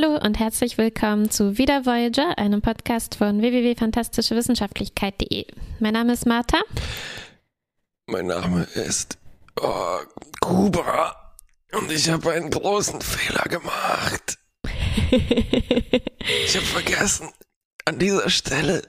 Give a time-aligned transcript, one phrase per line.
[0.00, 5.46] Hallo und herzlich willkommen zu Wieder Voyager, einem Podcast von www.fantastischewissenschaftlichkeit.de.
[5.78, 6.58] Mein Name ist Martha.
[8.06, 9.18] Mein Name ist
[9.60, 9.98] oh,
[10.40, 11.34] Kuba
[11.72, 14.38] und ich habe einen großen Fehler gemacht.
[15.10, 17.28] ich habe vergessen,
[17.84, 18.80] an dieser Stelle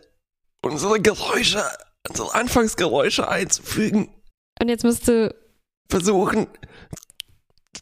[0.61, 1.61] unsere Geräusche,
[2.07, 4.07] unsere Anfangsgeräusche einzufügen.
[4.61, 5.35] Und jetzt musst du
[5.89, 6.47] versuchen,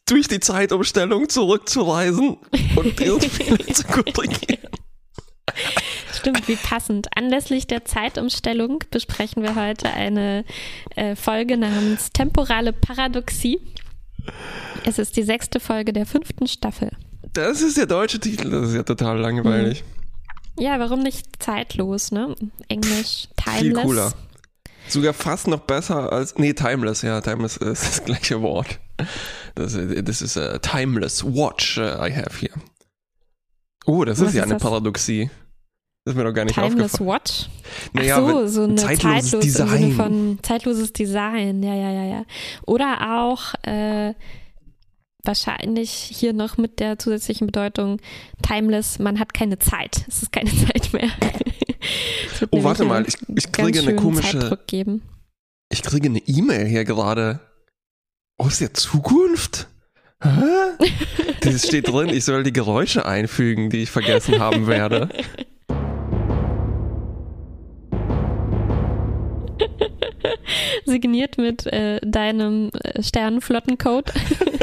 [0.06, 2.38] durch die Zeitumstellung zurückzureisen
[2.76, 4.70] und diesen Fehler zu korrigieren.
[6.14, 7.08] Stimmt, wie passend.
[7.16, 10.44] Anlässlich der Zeitumstellung besprechen wir heute eine
[10.96, 13.60] äh, Folge namens Temporale Paradoxie.
[14.86, 16.92] Es ist die sechste Folge der fünften Staffel.
[17.34, 19.84] Das ist der deutsche Titel, das ist ja total langweilig.
[20.58, 22.36] Ja, warum nicht zeitlos, ne?
[22.68, 23.62] Englisch, timeless.
[23.62, 24.14] Viel cooler.
[24.90, 26.38] Sogar fast noch besser als.
[26.38, 28.80] Nee, timeless, ja, timeless ist das gleiche Wort.
[29.56, 32.54] Das, das ist a timeless watch uh, I have here.
[33.86, 34.62] Oh, das Was ist ja eine das?
[34.62, 35.30] Paradoxie.
[36.06, 37.10] Das ist mir doch gar nicht Timeless aufgefallen.
[37.10, 37.50] Watch?
[37.94, 39.92] Naja, Ach so, so ein zeitloses zeitlos Design.
[39.94, 42.24] Von zeitloses Design, ja, ja, ja, ja.
[42.66, 44.14] Oder auch äh,
[45.24, 48.00] wahrscheinlich hier noch mit der zusätzlichen Bedeutung
[48.42, 50.06] timeless, man hat keine Zeit.
[50.08, 51.10] Es ist keine Zeit mehr.
[52.52, 54.60] oh, warte mal, ich, ich kriege eine komische.
[55.72, 57.42] Ich kriege eine E-Mail hier gerade
[58.40, 59.68] aus der Zukunft?
[60.24, 60.30] Hä?
[61.42, 65.08] Das steht drin, ich soll die Geräusche einfügen, die ich vergessen haben werde.
[70.86, 74.12] Signiert mit äh, deinem äh, Sternenflottencode.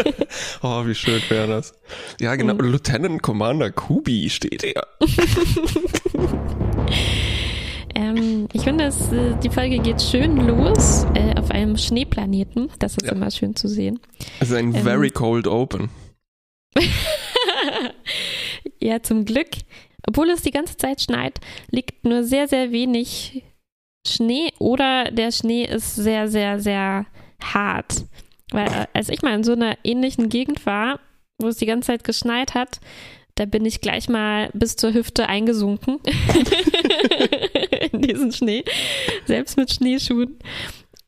[0.62, 1.73] oh, wie schön wäre das.
[2.20, 2.55] Ja, genau.
[2.55, 2.73] Mhm.
[2.73, 4.83] Lieutenant Commander Kubi steht hier.
[7.97, 12.69] Ähm, ich finde, äh, die Folge geht schön los äh, auf einem Schneeplaneten.
[12.79, 13.12] Das ist ja.
[13.12, 14.01] immer schön zu sehen.
[14.39, 15.89] Es ist ein ähm, very cold open.
[18.83, 19.48] ja, zum Glück.
[20.07, 23.45] Obwohl es die ganze Zeit schneit, liegt nur sehr, sehr wenig
[24.07, 27.07] Schnee oder der Schnee ist sehr, sehr, sehr
[27.42, 28.05] hart.
[28.51, 31.01] Weil äh, als ich mal in so einer ähnlichen Gegend war,
[31.39, 32.80] wo es die ganze Zeit geschneit hat,
[33.35, 35.98] da bin ich gleich mal bis zur Hüfte eingesunken
[37.92, 38.64] in diesen Schnee,
[39.27, 40.39] selbst mit Schneeschuhen.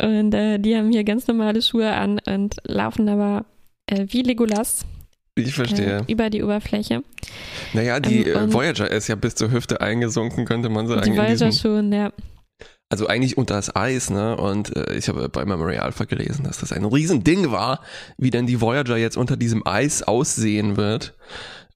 [0.00, 3.46] Und äh, die haben hier ganz normale Schuhe an und laufen aber
[3.86, 4.84] äh, wie Legolas.
[5.34, 6.04] Ich verstehe.
[6.06, 7.02] Äh, über die Oberfläche.
[7.72, 11.10] Naja, die ähm, Voyager ist ja bis zur Hüfte eingesunken, könnte man sagen.
[11.10, 12.12] Die Voyager schon, ja.
[12.90, 14.36] Also eigentlich unter das Eis, ne?
[14.36, 17.82] Und äh, ich habe bei Memory Alpha gelesen, dass das ein Riesending war,
[18.16, 21.14] wie denn die Voyager jetzt unter diesem Eis aussehen wird.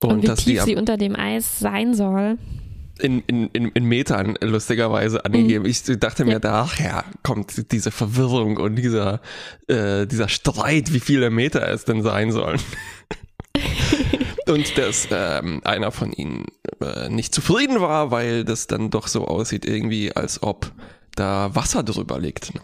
[0.00, 2.38] Und, und wie dass tief die sie unter dem Eis sein soll.
[2.98, 5.64] In, in, in, in Metern lustigerweise angegeben.
[5.64, 5.70] Mhm.
[5.70, 6.38] Ich dachte mir, ja.
[6.38, 9.20] daher kommt diese Verwirrung und dieser,
[9.66, 12.60] äh, dieser Streit, wie viele Meter es denn sein sollen.
[14.46, 16.46] und dass ähm, einer von ihnen
[16.80, 20.72] äh, nicht zufrieden war, weil das dann doch so aussieht, irgendwie, als ob
[21.14, 22.54] da Wasser drüber liegt.
[22.54, 22.60] Ne?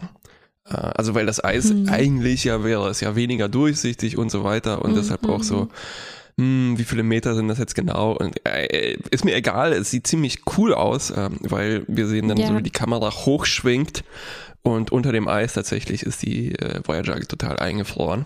[0.65, 1.89] Äh, also weil das Eis hm.
[1.89, 4.97] eigentlich ja wäre es ja weniger durchsichtig und so weiter und hm.
[4.97, 5.69] deshalb auch so mhm
[6.39, 8.13] hm, wie viele Meter sind das jetzt genau?
[8.13, 12.37] Und, äh, ist mir egal, es sieht ziemlich cool aus, äh, weil wir sehen dann
[12.37, 12.47] ja.
[12.47, 14.05] so, wie die Kamera hochschwingt
[14.61, 18.25] und unter dem Eis tatsächlich ist die äh, Voyager total eingefroren.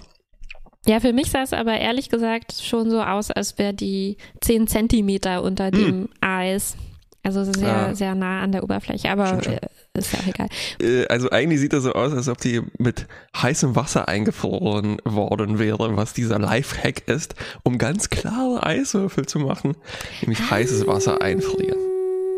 [0.86, 4.68] Ja, für mich sah es aber ehrlich gesagt schon so aus, als wäre die 10
[4.68, 6.10] Zentimeter unter dem hm.
[6.22, 6.76] Eis.
[7.24, 7.96] Also sehr, ah.
[7.96, 9.58] sehr nah an der Oberfläche, aber schon, schon.
[9.96, 10.50] Ist ja auch egal.
[10.82, 13.06] Äh, also eigentlich sieht das so aus, als ob die mit
[13.38, 19.78] heißem Wasser eingefroren worden wäre, was dieser Life-Hack ist, um ganz klare Eiswürfel zu machen,
[20.22, 20.52] nämlich ah.
[20.52, 21.78] heißes Wasser einfrieren.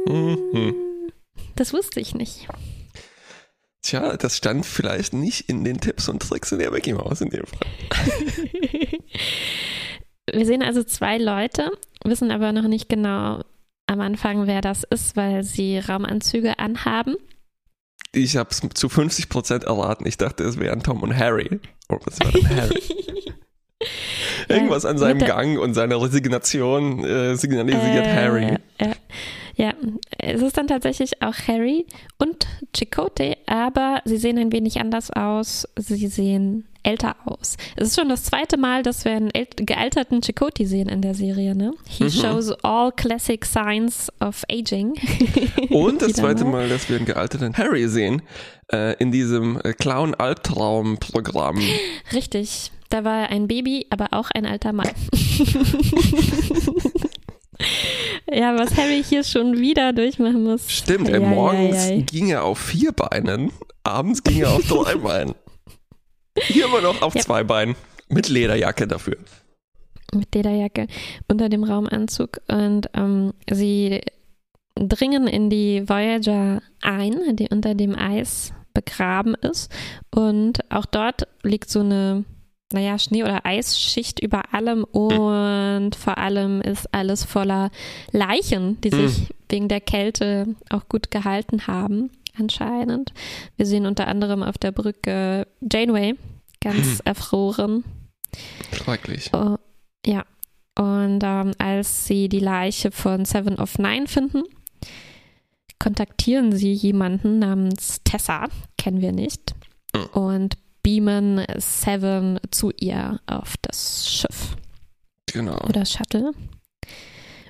[0.07, 0.75] Mhm.
[1.55, 2.47] Das wusste ich nicht.
[3.81, 7.29] Tja, das stand vielleicht nicht in den Tipps und Tricks in der Mickey Mouse in
[7.29, 7.67] dem Fall.
[10.33, 11.71] Wir sehen also zwei Leute,
[12.03, 13.43] wissen aber noch nicht genau,
[13.87, 17.15] am Anfang, wer das ist, weil sie Raumanzüge anhaben.
[18.15, 20.07] Ich habe es zu 50 Prozent erraten.
[20.07, 21.59] Ich dachte, es wären Tom und Harry.
[21.89, 22.81] Oh, was war denn Harry?
[24.47, 28.57] Irgendwas an seinem Gang und seiner Resignation äh, signalisiert äh, Harry.
[28.77, 28.93] Äh,
[29.55, 29.73] ja,
[30.17, 31.85] es ist dann tatsächlich auch Harry
[32.17, 35.67] und Chicote, aber sie sehen ein wenig anders aus.
[35.77, 37.57] Sie sehen älter aus.
[37.75, 41.55] Es ist schon das zweite Mal, dass wir einen gealterten Chakotay sehen in der Serie,
[41.55, 41.73] ne?
[41.87, 42.11] He mhm.
[42.11, 44.93] shows all classic signs of aging.
[45.69, 48.21] Und das zweite Mal, dass wir einen gealterten Harry sehen
[48.71, 51.59] äh, in diesem äh, Clown-Albtraum-Programm.
[52.13, 52.71] Richtig.
[52.89, 54.87] Da war er ein Baby, aber auch ein alter Mann.
[58.31, 60.71] ja, was Harry hier schon wieder durchmachen muss.
[60.71, 63.51] Stimmt, ja, morgens ja, ja, ging er auf vier Beinen,
[63.83, 65.33] abends ging er auf drei Beinen.
[66.39, 67.21] Hier immer noch auf ja.
[67.21, 67.75] zwei Beinen.
[68.09, 69.17] Mit Lederjacke dafür.
[70.13, 70.87] mit Lederjacke
[71.27, 74.01] unter dem Raumanzug und ähm, sie
[74.75, 79.71] dringen in die Voyager ein, die unter dem Eis begraben ist
[80.11, 82.25] und auch dort liegt so eine
[82.73, 87.71] naja, Schnee- oder Eisschicht über allem und vor allem ist alles voller
[88.11, 89.27] Leichen, die sich mhm.
[89.49, 92.09] wegen der Kälte auch gut gehalten haben,
[92.39, 93.13] anscheinend.
[93.55, 96.15] Wir sehen unter anderem auf der Brücke Janeway,
[96.61, 96.99] ganz mhm.
[97.05, 97.83] erfroren.
[98.73, 99.31] Schrecklich.
[99.33, 99.57] Oh,
[100.05, 100.25] ja.
[100.77, 104.43] Und ähm, als sie die Leiche von Seven of Nine finden,
[105.79, 108.47] kontaktieren sie jemanden namens Tessa,
[108.77, 109.55] kennen wir nicht,
[109.95, 110.05] mhm.
[110.19, 114.55] und beamen Seven zu ihr auf das Schiff.
[115.27, 115.57] Genau.
[115.67, 116.31] Oder Shuttle.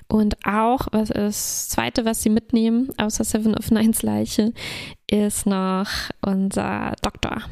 [0.08, 4.52] Und auch, was ist das zweite, was sie mitnehmen, außer Seven of Nines Leiche,
[5.10, 5.88] ist noch
[6.20, 7.42] unser Doktor.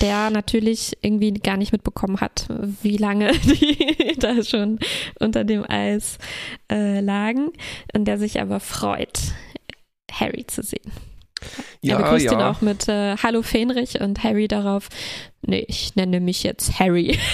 [0.00, 2.46] Der natürlich irgendwie gar nicht mitbekommen hat,
[2.82, 4.78] wie lange die da schon
[5.18, 6.18] unter dem Eis
[6.70, 7.50] äh, lagen.
[7.94, 9.18] Und der sich aber freut,
[10.12, 10.92] Harry zu sehen.
[11.80, 12.32] Ja, er begrüßt ja.
[12.32, 14.88] ihn auch mit äh, Hallo Fenrich und Harry darauf,
[15.42, 17.18] nee, ich nenne mich jetzt Harry.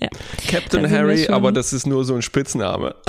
[0.00, 0.08] ja.
[0.48, 2.94] Captain Harry, aber das ist nur so ein Spitzname.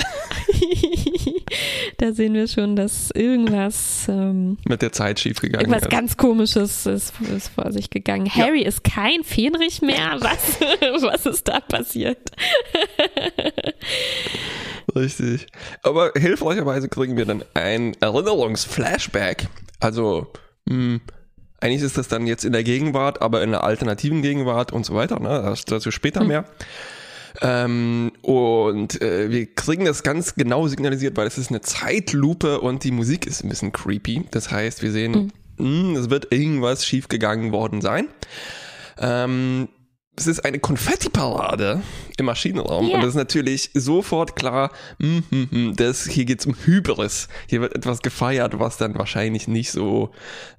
[1.97, 5.91] da sehen wir schon, dass irgendwas ähm, mit der Zeit schiefgegangen irgendwas ist.
[5.91, 8.27] ganz Komisches ist, ist, vor sich gegangen.
[8.27, 8.45] Ja.
[8.45, 10.00] Harry ist kein Fenrich mehr.
[10.19, 10.59] Was,
[11.01, 12.18] was ist da passiert?
[14.95, 15.47] Richtig.
[15.83, 19.47] Aber hilfreicherweise kriegen wir dann ein Erinnerungsflashback.
[19.80, 20.27] Also,
[20.65, 21.01] mh, hm,
[21.61, 24.95] eigentlich ist das dann jetzt in der Gegenwart, aber in einer alternativen Gegenwart und so
[24.95, 25.19] weiter.
[25.19, 25.53] Ne?
[25.67, 26.27] Dazu später mhm.
[26.27, 26.45] mehr.
[27.41, 32.83] Ähm, und äh, wir kriegen das ganz genau signalisiert, weil es ist eine Zeitlupe und
[32.83, 34.25] die Musik ist ein bisschen creepy.
[34.31, 35.94] Das heißt, wir sehen, mhm.
[35.94, 38.07] mh, es wird irgendwas schiefgegangen worden sein.
[38.97, 39.69] Ähm,
[40.19, 41.81] es ist eine Konfetti-Parade
[42.18, 42.95] im Maschinenraum yeah.
[42.95, 47.30] und das ist natürlich sofort klar, mm, mm, mm, das, hier geht's um Hybris.
[47.48, 50.12] Hier wird etwas gefeiert, was dann wahrscheinlich nicht so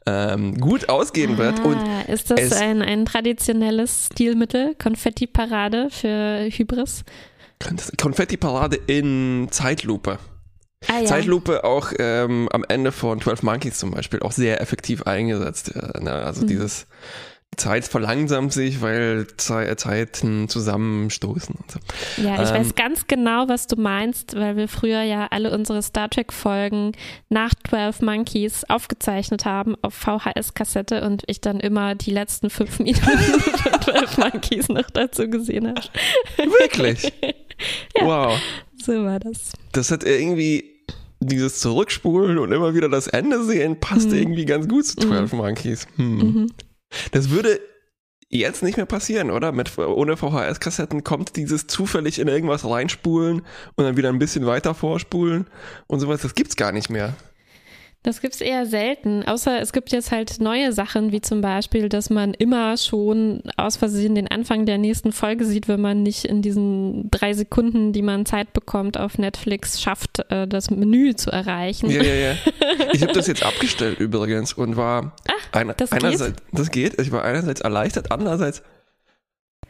[0.06, 1.60] ähm, gut ausgehen ah, wird.
[1.60, 1.78] Und
[2.08, 7.04] ist das ein, ein traditionelles Stilmittel, Konfetti-Parade für Hybris?
[7.98, 10.18] Konfetti-Parade in Zeitlupe.
[10.88, 11.04] Ah, ja.
[11.04, 15.72] Zeitlupe auch ähm, am Ende von 12 Monkeys zum Beispiel auch sehr effektiv eingesetzt.
[15.74, 16.12] Ja, ne?
[16.12, 16.46] Also mhm.
[16.46, 16.86] dieses
[17.56, 21.78] Zeit verlangsamt sich, weil Ze Zeiten zusammenstoßen und so.
[22.22, 25.82] Ja, ich ähm, weiß ganz genau, was du meinst, weil wir früher ja alle unsere
[25.82, 26.92] Star Trek-Folgen
[27.28, 33.00] nach 12 Monkeys aufgezeichnet haben auf VHS-Kassette und ich dann immer die letzten fünf Minuten
[33.02, 35.82] von 12 Monkeys noch dazu gesehen habe.
[36.36, 37.12] Wirklich?
[37.96, 38.40] ja, wow.
[38.82, 39.52] So war das.
[39.72, 40.64] Das hat irgendwie
[41.20, 44.16] dieses Zurückspulen und immer wieder das Ende sehen passt mhm.
[44.16, 45.38] irgendwie ganz gut zu 12 mhm.
[45.38, 45.86] Monkeys.
[45.96, 46.16] Hm.
[46.16, 46.46] Mhm.
[47.12, 47.60] Das würde
[48.28, 49.52] jetzt nicht mehr passieren, oder?
[49.52, 53.42] Mit, ohne VHS-Kassetten kommt dieses zufällig in irgendwas reinspulen
[53.74, 55.46] und dann wieder ein bisschen weiter vorspulen
[55.88, 56.22] und sowas.
[56.22, 57.14] Das gibt's gar nicht mehr.
[58.02, 61.90] Das gibt es eher selten, außer es gibt jetzt halt neue Sachen, wie zum Beispiel,
[61.90, 66.24] dass man immer schon aus Versehen den Anfang der nächsten Folge sieht, wenn man nicht
[66.24, 71.30] in diesen drei Sekunden, die man Zeit bekommt, auf Netflix schafft, äh, das Menü zu
[71.30, 71.90] erreichen.
[71.90, 72.34] Ja, ja, ja.
[72.92, 76.58] Ich habe das jetzt abgestellt übrigens und war Ach, einer, das einerseits, geht?
[76.58, 78.62] das geht, ich war einerseits erleichtert, andererseits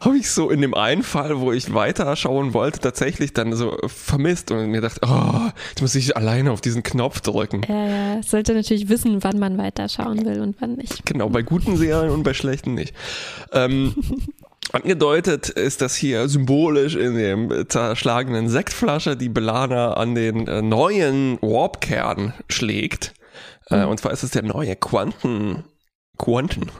[0.01, 3.77] habe ich so in dem einen Fall, wo ich weiter schauen wollte, tatsächlich dann so
[3.85, 7.61] vermisst und mir dachte, oh, jetzt muss ich alleine auf diesen Knopf drücken.
[7.69, 11.05] Ja, ja, sollte natürlich wissen, wann man weiter schauen will und wann nicht.
[11.05, 12.95] Genau, bei guten Serien und bei schlechten nicht.
[13.53, 13.95] Ähm,
[14.73, 21.37] Angedeutet ist das hier symbolisch in dem zerschlagenen Sektflasche, die Belana an den äh, neuen
[21.41, 23.13] Warp-Kern schlägt.
[23.69, 23.89] Äh, mhm.
[23.89, 25.65] Und zwar ist es der neue Quanten,
[26.17, 26.71] Quanten,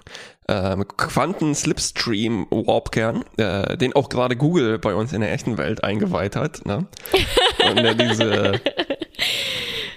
[0.48, 6.36] ähm, Quanten-Slipstream Warpkern, äh, den auch gerade Google bei uns in der echten Welt eingeweiht
[6.36, 6.66] hat.
[6.66, 6.88] Ne?
[7.70, 8.60] Und der diese,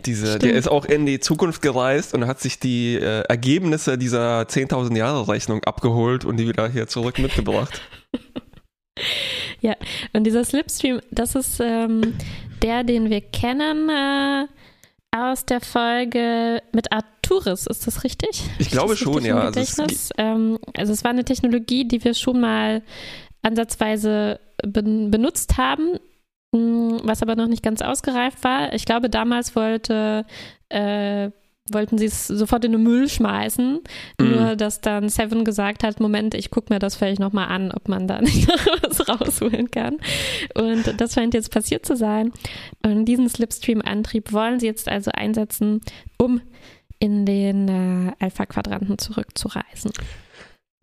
[0.06, 4.42] diese, der ist auch in die Zukunft gereist und hat sich die äh, Ergebnisse dieser
[4.42, 7.80] 10.000 Jahre Rechnung abgeholt und die wieder hier zurück mitgebracht.
[9.60, 9.74] Ja,
[10.12, 12.14] und dieser Slipstream, das ist ähm,
[12.62, 13.88] der, den wir kennen.
[13.88, 14.46] Äh
[15.14, 16.90] aus der Folge mit
[17.24, 18.42] Arturis, ist das richtig?
[18.58, 19.40] Ich glaube schon, ja.
[19.40, 22.82] Also es, ähm, also es war eine Technologie, die wir schon mal
[23.42, 25.98] ansatzweise ben benutzt haben,
[26.54, 28.72] hm, was aber noch nicht ganz ausgereift war.
[28.72, 30.24] Ich glaube, damals wollte
[30.68, 31.30] äh,
[31.72, 33.80] wollten sie es sofort in den Müll schmeißen.
[34.20, 34.30] Mhm.
[34.30, 37.88] Nur, dass dann Seven gesagt hat, Moment, ich gucke mir das vielleicht nochmal an, ob
[37.88, 39.98] man da nicht noch was rausholen kann.
[40.54, 42.32] Und das scheint jetzt passiert zu sein.
[42.84, 45.80] Und diesen Slipstream-Antrieb wollen sie jetzt also einsetzen,
[46.18, 46.42] um
[47.04, 49.92] in den äh, Alpha-Quadranten zurückzureisen.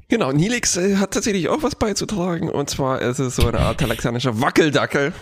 [0.07, 3.79] Genau, Nilix äh, hat tatsächlich auch was beizutragen und zwar ist es so eine Art
[3.79, 5.13] talaxianischer Wackeldackel,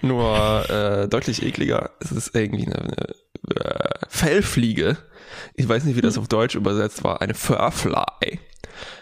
[0.00, 1.90] nur äh, deutlich ekliger.
[2.00, 4.96] Es ist irgendwie eine, eine äh, Fellfliege.
[5.54, 6.22] Ich weiß nicht, wie das hm.
[6.22, 7.20] auf Deutsch übersetzt war.
[7.20, 8.40] Eine Furfly.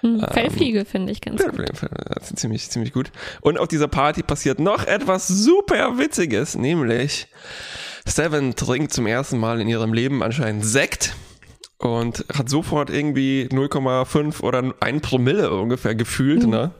[0.00, 1.60] Hm, ähm, Fellfliege finde ich ganz gut.
[1.60, 3.12] Ist ziemlich, ziemlich gut.
[3.40, 7.28] Und auf dieser Party passiert noch etwas super Witziges, nämlich
[8.04, 11.14] Seven trinkt zum ersten Mal in ihrem Leben anscheinend Sekt
[11.78, 16.50] und hat sofort irgendwie 0,5 oder 1 Promille ungefähr gefühlt, mhm.
[16.50, 16.70] ne?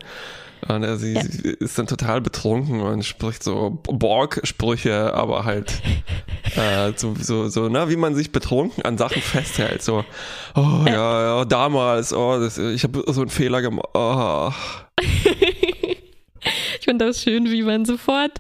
[0.68, 1.22] Und er, sie, ja.
[1.22, 5.80] sie, ist dann total betrunken und spricht so Borg-Sprüche, aber halt
[6.56, 9.82] äh, so, so, so, ne, wie man sich betrunken an Sachen festhält.
[9.82, 10.04] So,
[10.54, 13.86] oh ja, ja, damals, oh, das, ich habe so einen Fehler gemacht.
[13.94, 14.50] Oh.
[16.80, 18.32] ich finde das schön, wie man sofort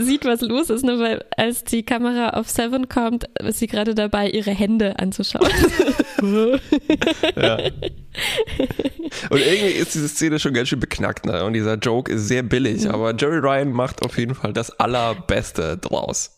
[0.00, 0.98] sieht, was los ist, ne?
[0.98, 5.50] weil als die Kamera auf Seven kommt, ist sie gerade dabei, ihre Hände anzuschauen.
[7.36, 7.58] ja.
[9.30, 11.44] Und irgendwie ist diese Szene schon ganz schön beknackt, ne?
[11.44, 12.90] Und dieser Joke ist sehr billig, mhm.
[12.90, 16.36] aber Jerry Ryan macht auf jeden Fall das Allerbeste draus.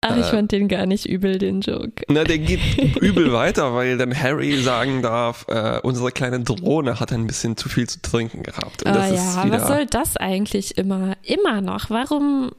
[0.00, 2.04] Ach, ich äh, fand den gar nicht übel, den Joke.
[2.08, 2.60] Na, der geht
[3.00, 7.68] übel weiter, weil dann Harry sagen darf, äh, unsere kleine Drohne hat ein bisschen zu
[7.68, 8.84] viel zu trinken gehabt.
[8.84, 11.16] Und das oh, ja, was soll das eigentlich immer?
[11.22, 11.90] Immer noch.
[11.90, 12.52] Warum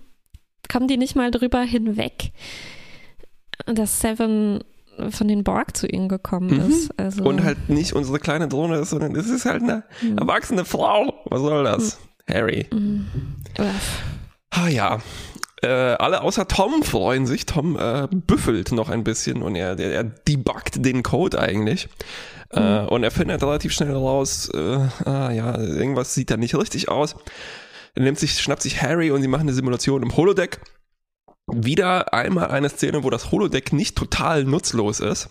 [0.67, 2.31] kommen die nicht mal drüber hinweg,
[3.65, 4.63] dass Seven
[5.09, 6.69] von den Borg zu ihnen gekommen mhm.
[6.69, 6.99] ist.
[6.99, 10.17] Also und halt nicht unsere kleine Drohne ist, sondern es ist halt eine mhm.
[10.17, 11.13] erwachsene Frau.
[11.25, 11.99] Was soll das?
[12.27, 12.33] Mhm.
[12.33, 12.67] Harry.
[12.71, 13.07] Mhm.
[14.51, 14.99] Ah ja.
[15.61, 17.45] Äh, alle außer Tom freuen sich.
[17.45, 21.89] Tom äh, büffelt noch ein bisschen und er, er, er debuggt den Code eigentlich.
[22.51, 22.87] Äh, mhm.
[22.87, 27.15] und er findet relativ schnell raus, äh, ah, ja, irgendwas sieht da nicht richtig aus.
[27.99, 30.61] Nimmt sich, schnappt sich Harry und sie machen eine Simulation im Holodeck.
[31.47, 35.29] Wieder einmal eine Szene, wo das Holodeck nicht total nutzlos ist.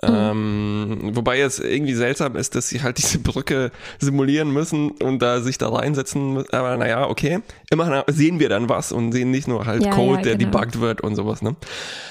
[0.00, 0.14] Mhm.
[0.14, 5.40] Ähm, wobei es irgendwie seltsam ist, dass sie halt diese Brücke simulieren müssen und da
[5.40, 6.52] sich da reinsetzen müssen.
[6.52, 7.40] Aber naja, okay.
[7.70, 10.52] Immerhin sehen wir dann was und sehen nicht nur halt ja, Code, ja, der genau.
[10.52, 11.56] debuggt wird und sowas, ne?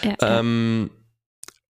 [0.03, 0.89] Ja, ähm,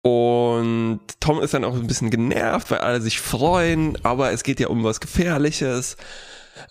[0.02, 4.60] und Tom ist dann auch ein bisschen genervt, weil alle sich freuen, aber es geht
[4.60, 5.96] ja um was Gefährliches.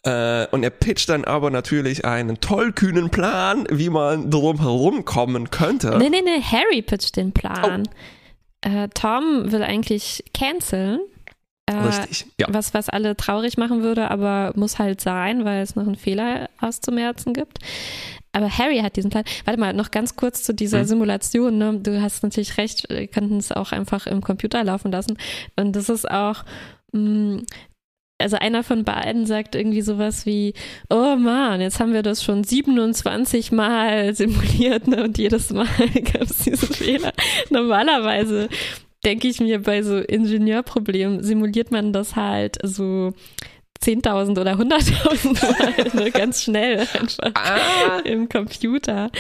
[0.04, 5.98] Äh, und er pitcht dann aber natürlich einen tollkühnen Plan, wie man drum kommen könnte.
[5.98, 7.84] Nee, nee, nee, Harry pitcht den Plan.
[8.66, 8.70] Oh.
[8.70, 11.00] Äh, Tom will eigentlich canceln.
[11.66, 12.48] Äh, Richtig, ja.
[12.50, 16.50] Was, was alle traurig machen würde, aber muss halt sein, weil es noch einen Fehler
[16.60, 17.60] auszumerzen gibt.
[18.34, 19.24] Aber Harry hat diesen Plan.
[19.46, 20.86] Warte mal, noch ganz kurz zu dieser hm.
[20.86, 21.58] Simulation.
[21.58, 21.80] Ne?
[21.80, 25.18] Du hast natürlich recht, wir könnten es auch einfach im Computer laufen lassen.
[25.56, 26.44] Und das ist auch,
[26.92, 27.46] mh, mm,
[28.20, 30.54] also einer von beiden sagt irgendwie sowas wie,
[30.90, 35.04] oh Mann, jetzt haben wir das schon 27 Mal simuliert ne?
[35.04, 35.68] und jedes Mal
[36.14, 37.12] gab es diese Fehler.
[37.50, 38.50] Normalerweise
[39.04, 43.14] denke ich mir, bei so Ingenieurproblemen simuliert man das halt so
[43.84, 46.12] 10.000 oder 100.000 Mal, ne?
[46.12, 48.00] ganz schnell einfach ah.
[48.06, 49.12] im Computer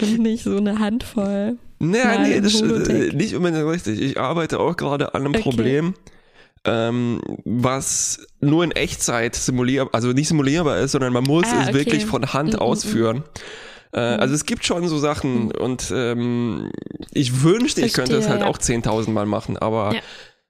[0.00, 1.56] und nicht so eine Handvoll.
[1.78, 4.02] Naja, nee, das ist äh, nicht unbedingt richtig.
[4.02, 5.42] Ich arbeite auch gerade an einem okay.
[5.42, 5.94] Problem
[6.64, 11.74] ähm, was nur in Echtzeit simulierbar, also nicht simulierbar ist, sondern man muss ah, es
[11.74, 13.24] wirklich von Hand mm, mm ausführen.
[13.92, 15.50] Äh, also es gibt schon so Sachen mm.
[15.58, 16.70] und ähm,
[17.12, 18.46] ich wünschte, Verstehe, ich könnte es halt ja.
[18.46, 20.00] auch 10.000 Mal machen, aber ja.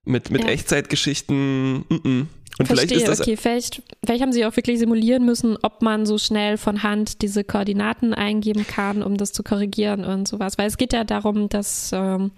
[0.05, 0.49] mit, mit ja.
[0.49, 2.27] Echtzeitgeschichten, -mm.
[2.59, 5.81] Und Verstehe, vielleicht ist das okay, vielleicht, vielleicht haben sie auch wirklich simulieren müssen, ob
[5.81, 10.59] man so schnell von Hand diese Koordinaten eingeben kann, um das zu korrigieren und sowas.
[10.59, 12.33] Weil es geht ja darum, dass ähm,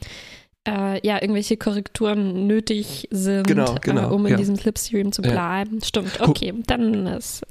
[0.66, 4.36] äh, ja, irgendwelche Korrekturen nötig sind, genau, genau, äh, um in ja.
[4.36, 5.78] diesem Slipstream zu bleiben.
[5.80, 5.86] Ja.
[5.86, 7.42] Stimmt, okay, dann ist.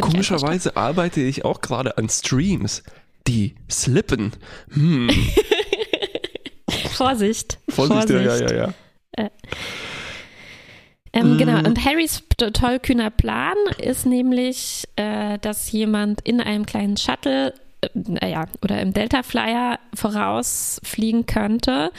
[0.00, 2.82] Komischerweise arbeite ich auch gerade an Streams,
[3.26, 4.32] die slippen.
[4.72, 5.10] Hm.
[6.92, 7.58] Vorsicht.
[7.68, 8.10] Vorsicht.
[8.10, 8.74] Vorsicht, ja, ja, ja.
[9.12, 9.30] Äh.
[11.12, 11.38] Ähm, mm.
[11.38, 17.52] Genau, und Harrys tollkühner Plan ist nämlich, äh, dass jemand in einem kleinen Shuttle
[17.94, 21.90] naja, oder im Delta Flyer vorausfliegen könnte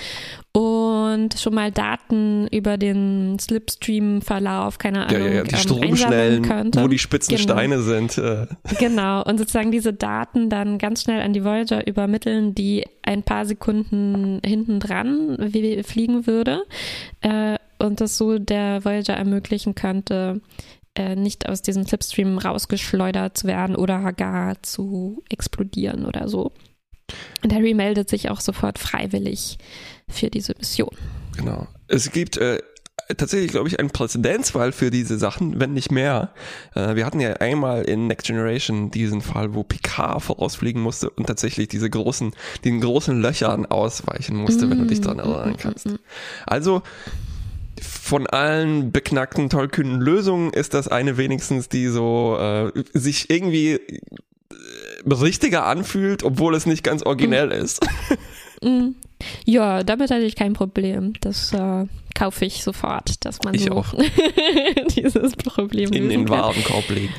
[0.53, 5.43] und schon mal Daten über den Slipstream-Verlauf, keine Ahnung, ja, ja, ja.
[5.43, 6.83] die ähm, Stromschnellen, könnte.
[6.83, 7.53] wo die spitzen genau.
[7.53, 8.17] Steine sind.
[8.17, 8.47] Äh.
[8.79, 13.45] Genau, und sozusagen diese Daten dann ganz schnell an die Voyager übermitteln, die ein paar
[13.45, 15.37] Sekunden hinten dran
[15.83, 16.63] fliegen würde
[17.21, 20.41] äh, und das so der Voyager ermöglichen könnte,
[20.95, 26.51] äh, nicht aus diesem Slipstream rausgeschleudert zu werden oder gar zu explodieren oder so.
[27.43, 29.57] Und Harry meldet sich auch sofort freiwillig
[30.07, 30.95] für diese Mission.
[31.35, 31.67] Genau.
[31.87, 32.59] Es gibt äh,
[33.15, 36.33] tatsächlich, glaube ich, einen Präzedenzfall für diese Sachen, wenn nicht mehr.
[36.75, 41.27] Äh, wir hatten ja einmal in Next Generation diesen Fall, wo Picard vorausfliegen musste und
[41.27, 42.33] tatsächlich diese großen,
[42.63, 45.85] den großen Löchern ausweichen musste, mm, wenn du dich daran erinnern mm, kannst.
[45.85, 45.99] Mm, mm,
[46.45, 46.81] also
[47.81, 55.13] von allen beknackten, tollkühnen Lösungen ist das eine wenigstens, die so äh, sich irgendwie äh,
[55.13, 57.63] richtiger anfühlt, obwohl es nicht ganz originell mhm.
[57.63, 57.85] ist.
[58.63, 58.95] Mhm.
[59.45, 61.13] Ja, damit hatte ich kein Problem.
[61.21, 63.93] Das äh, kaufe ich sofort, dass man ich so auch.
[64.95, 67.13] dieses Problem in den Warenkorb legen.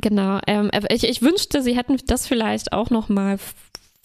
[0.00, 0.38] Genau.
[0.46, 3.38] Ähm, ich, ich wünschte, sie hätten das vielleicht auch noch mal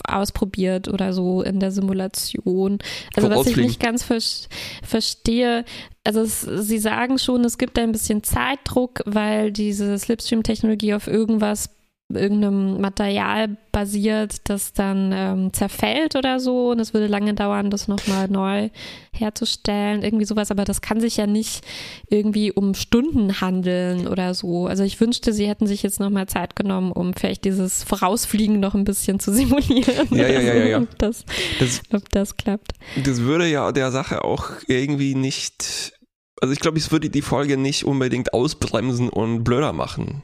[0.08, 2.80] ausprobiert oder so in der Simulation.
[3.16, 4.20] Also was ich nicht ganz ver
[4.84, 5.66] verstehe,
[6.04, 11.70] also es, sie sagen schon, es gibt ein bisschen Zeitdruck, weil diese Slipstream-Technologie auf irgendwas
[12.14, 17.88] irgendeinem Material basiert, das dann ähm, zerfällt oder so und es würde lange dauern, das
[17.88, 18.70] nochmal neu
[19.12, 21.66] herzustellen, irgendwie sowas, aber das kann sich ja nicht
[22.10, 24.68] irgendwie um Stunden handeln oder so.
[24.68, 28.76] Also ich wünschte, sie hätten sich jetzt nochmal Zeit genommen, um vielleicht dieses Vorausfliegen noch
[28.76, 30.08] ein bisschen zu simulieren.
[30.12, 30.78] Ja, ja, ja, ja, ja.
[30.78, 31.26] Ob, das,
[31.60, 32.74] das, ob das klappt.
[33.04, 35.94] Das würde ja der Sache auch irgendwie nicht,
[36.40, 40.22] also ich glaube, es würde die Folge nicht unbedingt ausbremsen und blöder machen.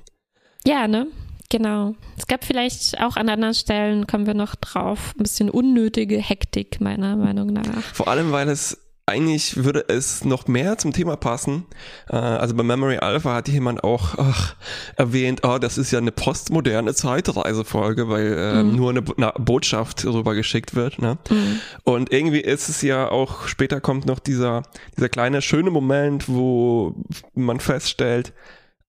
[0.64, 1.08] Ja, ne?
[1.52, 1.96] Genau.
[2.18, 6.80] Es gab vielleicht auch an anderen Stellen, kommen wir noch drauf, ein bisschen unnötige Hektik,
[6.80, 7.84] meiner Meinung nach.
[7.94, 11.66] Vor allem, weil es eigentlich würde es noch mehr zum Thema passen.
[12.10, 14.56] Äh, also bei Memory Alpha hat jemand auch ach,
[14.96, 18.76] erwähnt, oh, das ist ja eine postmoderne Zeitreisefolge, weil äh, mhm.
[18.78, 21.02] nur eine, eine, Botschaft rübergeschickt wird.
[21.02, 21.18] Ne?
[21.30, 21.60] Mhm.
[21.84, 24.64] Und irgendwie ist es ja auch, später kommt noch dieser,
[24.96, 26.96] dieser kleine schöne Moment, wo
[27.34, 28.32] man feststellt,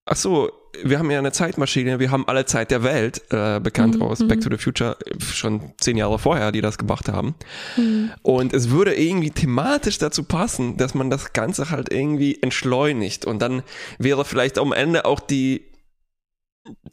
[0.05, 0.49] ach so,
[0.81, 4.01] wir haben ja eine Zeitmaschine, wir haben alle Zeit der Welt, äh, bekannt mhm.
[4.01, 4.53] aus Back to mhm.
[4.53, 7.35] the Future, schon zehn Jahre vorher, die das gemacht haben.
[7.77, 8.11] Mhm.
[8.21, 13.41] Und es würde irgendwie thematisch dazu passen, dass man das Ganze halt irgendwie entschleunigt und
[13.41, 13.63] dann
[13.99, 15.69] wäre vielleicht am Ende auch die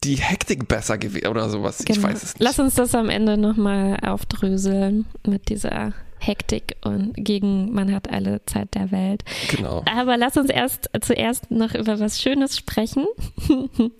[0.03, 1.79] die Hektik besser gewesen oder sowas.
[1.79, 1.97] Genau.
[1.97, 2.43] Ich weiß es nicht.
[2.43, 8.45] Lass uns das am Ende nochmal aufdröseln mit dieser Hektik und gegen man hat alle
[8.47, 9.25] Zeit der Welt.
[9.51, 9.83] Genau.
[9.91, 13.07] Aber lass uns erst zuerst noch über was Schönes sprechen,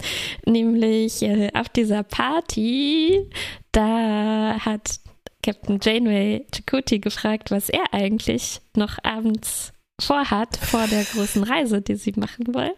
[0.47, 3.27] nämlich äh, auf dieser Party,
[3.73, 5.01] da hat
[5.43, 11.95] Captain Janeway Chakotay gefragt, was er eigentlich noch abends vorhat vor der großen Reise, die
[11.95, 12.75] sie machen wollen.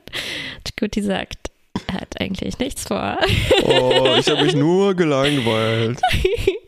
[0.66, 1.50] Chakotay sagt,
[1.88, 3.18] er hat eigentlich nichts vor.
[3.64, 6.00] Oh, ich habe mich nur gelangweilt.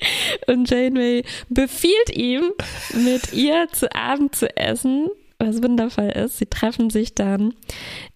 [0.47, 2.51] Und Janeway befiehlt ihm,
[2.95, 6.39] mit ihr zu Abend zu essen, was wundervoll ist.
[6.39, 7.55] Sie treffen sich dann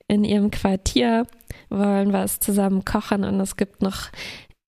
[0.09, 1.27] in ihrem Quartier,
[1.69, 4.09] wollen was zusammen kochen und es gibt noch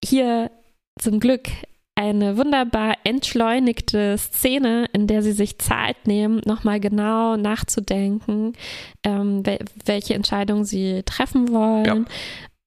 [0.05, 0.51] hier
[0.99, 1.49] zum Glück
[1.95, 8.55] eine wunderbar entschleunigte Szene, in der sie sich Zeit nehmen, nochmal genau nachzudenken,
[9.05, 9.43] ähm,
[9.85, 12.07] welche Entscheidung sie treffen wollen.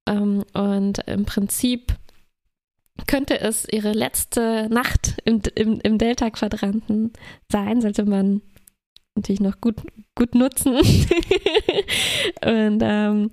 [0.08, 0.15] Ja.
[0.15, 1.96] Ähm, und im Prinzip
[3.08, 7.12] könnte es ihre letzte Nacht im, im, im Delta-Quadranten
[7.51, 8.41] sein, sollte man
[9.15, 9.75] natürlich noch gut,
[10.15, 10.75] gut nutzen.
[12.45, 13.32] und ähm,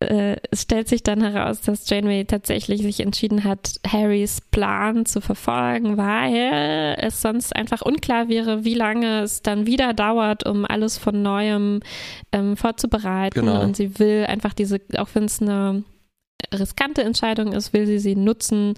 [0.00, 5.20] äh, es stellt sich dann heraus, dass Janeway tatsächlich sich entschieden hat, Harrys Plan zu
[5.20, 10.98] verfolgen, weil es sonst einfach unklar wäre, wie lange es dann wieder dauert, um alles
[10.98, 11.80] von neuem
[12.32, 13.40] ähm, vorzubereiten.
[13.40, 13.62] Genau.
[13.62, 15.84] Und sie will einfach diese, auch wenn es eine
[16.58, 18.74] riskante Entscheidung ist, will sie sie nutzen.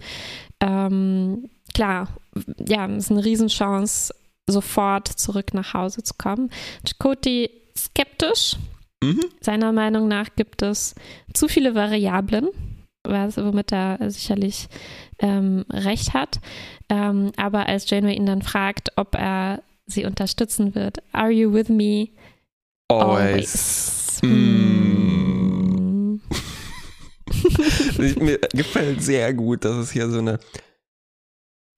[0.61, 2.09] Ähm, klar,
[2.67, 4.15] ja, es ist eine Riesenchance,
[4.49, 6.51] sofort zurück nach Hause zu kommen.
[6.85, 8.57] Chakoti skeptisch,
[9.03, 9.21] Mhm.
[9.41, 10.95] Seiner Meinung nach gibt es
[11.33, 12.49] zu viele Variablen,
[13.05, 14.69] was, womit er sicherlich
[15.21, 16.41] ähm, recht hat.
[16.89, 21.69] Ähm, aber als Janeway ihn dann fragt, ob er sie unterstützen wird, Are you with
[21.69, 22.09] me?
[22.89, 24.21] Always.
[24.23, 24.23] Always.
[24.23, 25.18] Mm.
[27.99, 30.39] Mir gefällt sehr gut, dass es hier so eine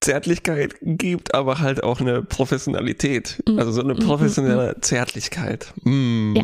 [0.01, 3.41] Zärtlichkeit gibt, aber halt auch eine Professionalität.
[3.47, 3.59] Mhm.
[3.59, 3.99] Also so eine mhm.
[3.99, 4.81] professionelle mhm.
[4.81, 5.73] Zärtlichkeit.
[5.83, 6.35] Mm.
[6.35, 6.43] Ja.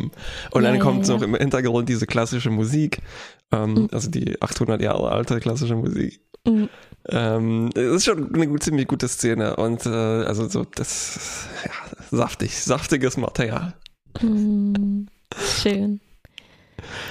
[0.52, 3.00] Und dann ja, kommt ja, noch im Hintergrund diese klassische Musik,
[3.52, 3.89] ähm, mhm.
[3.91, 6.21] also die 800 Jahre alte klassische Musik.
[6.45, 6.69] Mhm.
[7.10, 11.71] Ähm, das ist schon eine gut, ziemlich gute Szene und äh, also so das ja,
[12.15, 13.73] saftig, saftiges Material.
[14.21, 15.08] Mhm.
[15.62, 16.00] Schön.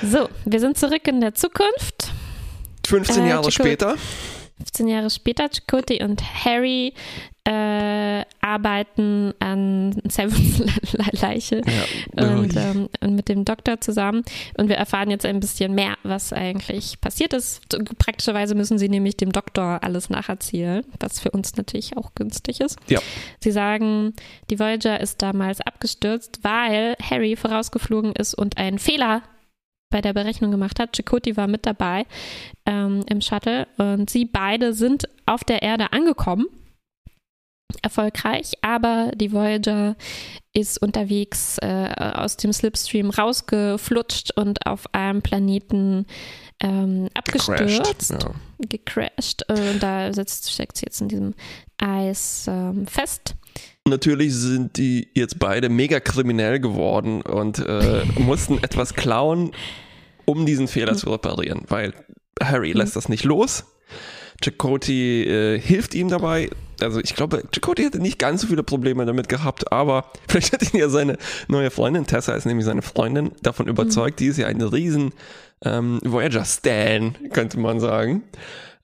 [0.02, 1.95] So, wir sind zurück in der Zukunft.
[2.86, 3.96] 15 äh, Jahre später.
[4.58, 6.94] 15 Jahre später, Chakotay und Harry
[7.46, 10.62] äh, arbeiten an Sevens
[11.22, 12.26] Leiche ja.
[12.26, 14.22] und, ähm, und, mit dem Doktor zusammen.
[14.56, 17.62] Und wir erfahren jetzt ein bisschen mehr, was eigentlich passiert ist.
[17.98, 22.78] Praktischerweise müssen sie nämlich dem Doktor alles nacherzählen, was für uns natürlich auch günstig ist.
[22.88, 23.00] Ja.
[23.38, 24.14] Sie sagen,
[24.50, 29.22] die Voyager ist damals abgestürzt, weil Harry vorausgeflogen ist und einen Fehler
[29.90, 30.96] bei der Berechnung gemacht hat.
[30.96, 32.06] Chakoti war mit dabei
[32.66, 36.46] ähm, im Shuttle und sie beide sind auf der Erde angekommen
[37.82, 39.96] erfolgreich, aber die Voyager
[40.52, 46.06] ist unterwegs äh, aus dem Slipstream rausgeflutscht und auf einem Planeten
[46.60, 48.30] ähm, abgestürzt, Gecrashed, ja.
[48.68, 49.48] gecrashed.
[49.48, 51.34] Und da sitzt, steckt sie jetzt in diesem
[51.78, 53.34] Eis ähm, fest.
[53.86, 59.52] Natürlich sind die jetzt beide mega kriminell geworden und äh, mussten etwas klauen,
[60.24, 61.94] um diesen Fehler zu reparieren, weil
[62.42, 63.64] Harry lässt das nicht los.
[64.42, 66.50] Chakoti äh, hilft ihm dabei.
[66.80, 70.74] Also ich glaube, Chakoti hätte nicht ganz so viele Probleme damit gehabt, aber vielleicht hat
[70.74, 71.16] ihn ja seine
[71.48, 75.12] neue Freundin, Tessa ist nämlich seine Freundin, davon überzeugt, die ist ja ein riesen
[75.64, 78.24] ähm, Voyager-Stan, könnte man sagen.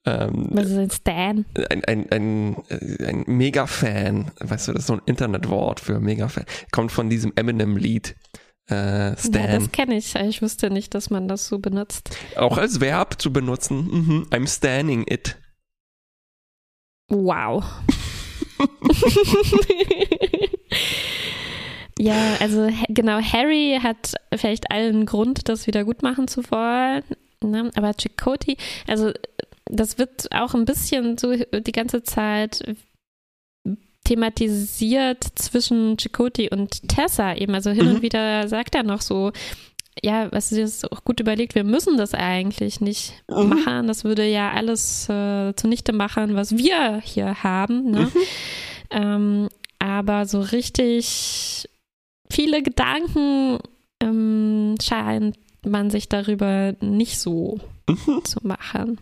[0.04, 1.44] Ähm, Was ist ein Stan?
[1.70, 6.44] ein, ein, ein, äh, ein Mega-Fan, weißt du, das ist so ein Internetwort für Mega-Fan,
[6.72, 8.16] kommt von diesem Eminem-Lied.
[8.66, 9.44] Äh, Stan.
[9.44, 10.14] Ja, das kenne ich.
[10.14, 12.16] Ich wusste nicht, dass man das so benutzt.
[12.36, 13.86] Auch als Verb zu benutzen.
[13.86, 14.26] Mhm.
[14.30, 15.36] I'm standing it.
[17.08, 17.64] Wow.
[21.98, 27.02] ja, also genau, Harry hat vielleicht allen Grund, das wieder gut machen zu wollen.
[27.42, 27.70] Ne?
[27.74, 29.12] Aber Chakoti, also
[29.66, 32.62] das wird auch ein bisschen so die ganze Zeit
[34.04, 37.54] thematisiert zwischen Chakoti und Tessa eben.
[37.54, 37.94] Also hin Mhm.
[37.96, 39.32] und wieder sagt er noch so,
[40.02, 43.48] ja, was ist auch gut überlegt, wir müssen das eigentlich nicht Mhm.
[43.48, 43.86] machen.
[43.86, 47.90] Das würde ja alles äh, zunichte machen, was wir hier haben.
[47.90, 48.00] Ne?
[48.00, 48.10] Mhm.
[48.90, 49.48] Ähm,
[49.78, 51.68] aber so richtig
[52.30, 53.58] viele Gedanken
[54.02, 57.60] ähm, scheint man sich darüber nicht so
[58.06, 58.24] Mhm.
[58.24, 58.98] zu machen.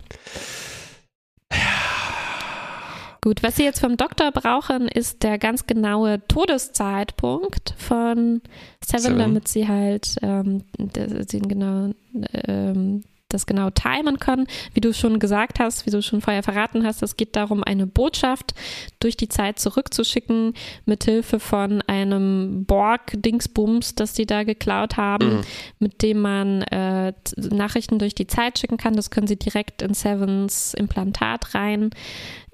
[3.22, 8.40] Gut, was Sie jetzt vom Doktor brauchen, ist der ganz genaue Todeszeitpunkt von
[8.82, 9.18] Seven, Seven.
[9.18, 11.90] damit Sie halt ähm, den genau,
[12.32, 14.46] ähm, das genau timen können.
[14.74, 17.86] Wie du schon gesagt hast, wie du schon vorher verraten hast, es geht darum, eine
[17.86, 18.54] Botschaft
[19.00, 25.40] durch die Zeit zurückzuschicken, mithilfe von einem Borg-Dingsbums, das sie da geklaut haben Mhm.
[25.78, 28.94] mit dem man äh, Nachrichten durch die Zeit schicken kann.
[28.94, 31.90] Das können sie direkt in Sevens Implantat rein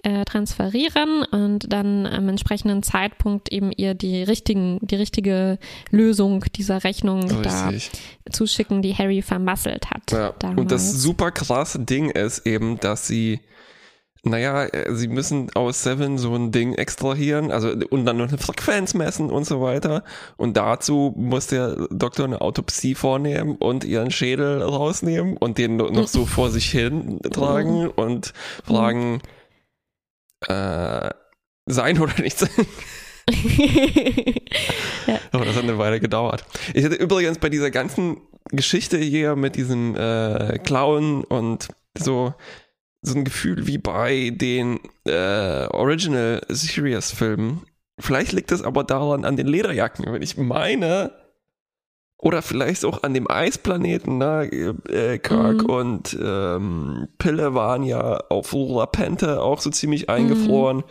[0.07, 5.59] äh, transferieren und dann am entsprechenden Zeitpunkt eben ihr die richtigen, die richtige
[5.91, 7.91] Lösung dieser Rechnung da Richtig.
[8.31, 10.13] zuschicken, die Harry vermasselt hat.
[10.13, 10.33] Ja.
[10.55, 13.41] Und das super krasse Ding ist eben, dass sie,
[14.23, 18.39] naja, äh, sie müssen aus Seven so ein Ding extrahieren, also und dann noch eine
[18.39, 20.05] Frequenz messen und so weiter.
[20.37, 25.91] Und dazu muss der Doktor eine Autopsie vornehmen und ihren Schädel rausnehmen und den no-
[25.91, 28.33] noch so vor sich hin tragen und
[28.65, 29.21] fragen,
[30.47, 31.11] äh,
[31.67, 32.51] sein oder nicht sein.
[35.33, 36.45] Aber das hat eine Weile gedauert.
[36.75, 38.19] Ich hatte übrigens bei dieser ganzen
[38.51, 41.69] Geschichte hier mit diesem äh, Clown und
[41.99, 42.35] so
[43.03, 47.63] so ein Gefühl wie bei den äh, Original Series Filmen.
[47.99, 51.13] Vielleicht liegt es aber daran an den Lederjacken, wenn ich meine
[52.19, 54.45] oder vielleicht auch an dem Eisplaneten, ne?
[54.89, 55.71] Äh, Kirk Mhm.
[55.71, 60.85] und ähm, Pille waren ja auf Lapente auch so ziemlich eingefroren.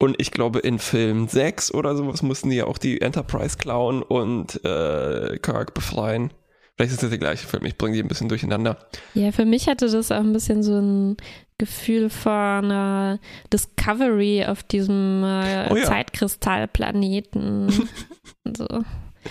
[0.00, 4.02] Und ich glaube, in Film 6 oder sowas mussten die ja auch die Enterprise klauen
[4.02, 6.30] und äh, Kirk befreien.
[6.76, 8.76] Vielleicht ist das der gleiche Film, ich bringe die ein bisschen durcheinander.
[9.14, 11.16] Ja, für mich hatte das auch ein bisschen so ein
[11.58, 13.18] Gefühl von äh,
[13.52, 15.84] Discovery auf diesem äh, Oh ja.
[15.86, 17.72] Zeitkristallplaneten.
[18.56, 18.68] so.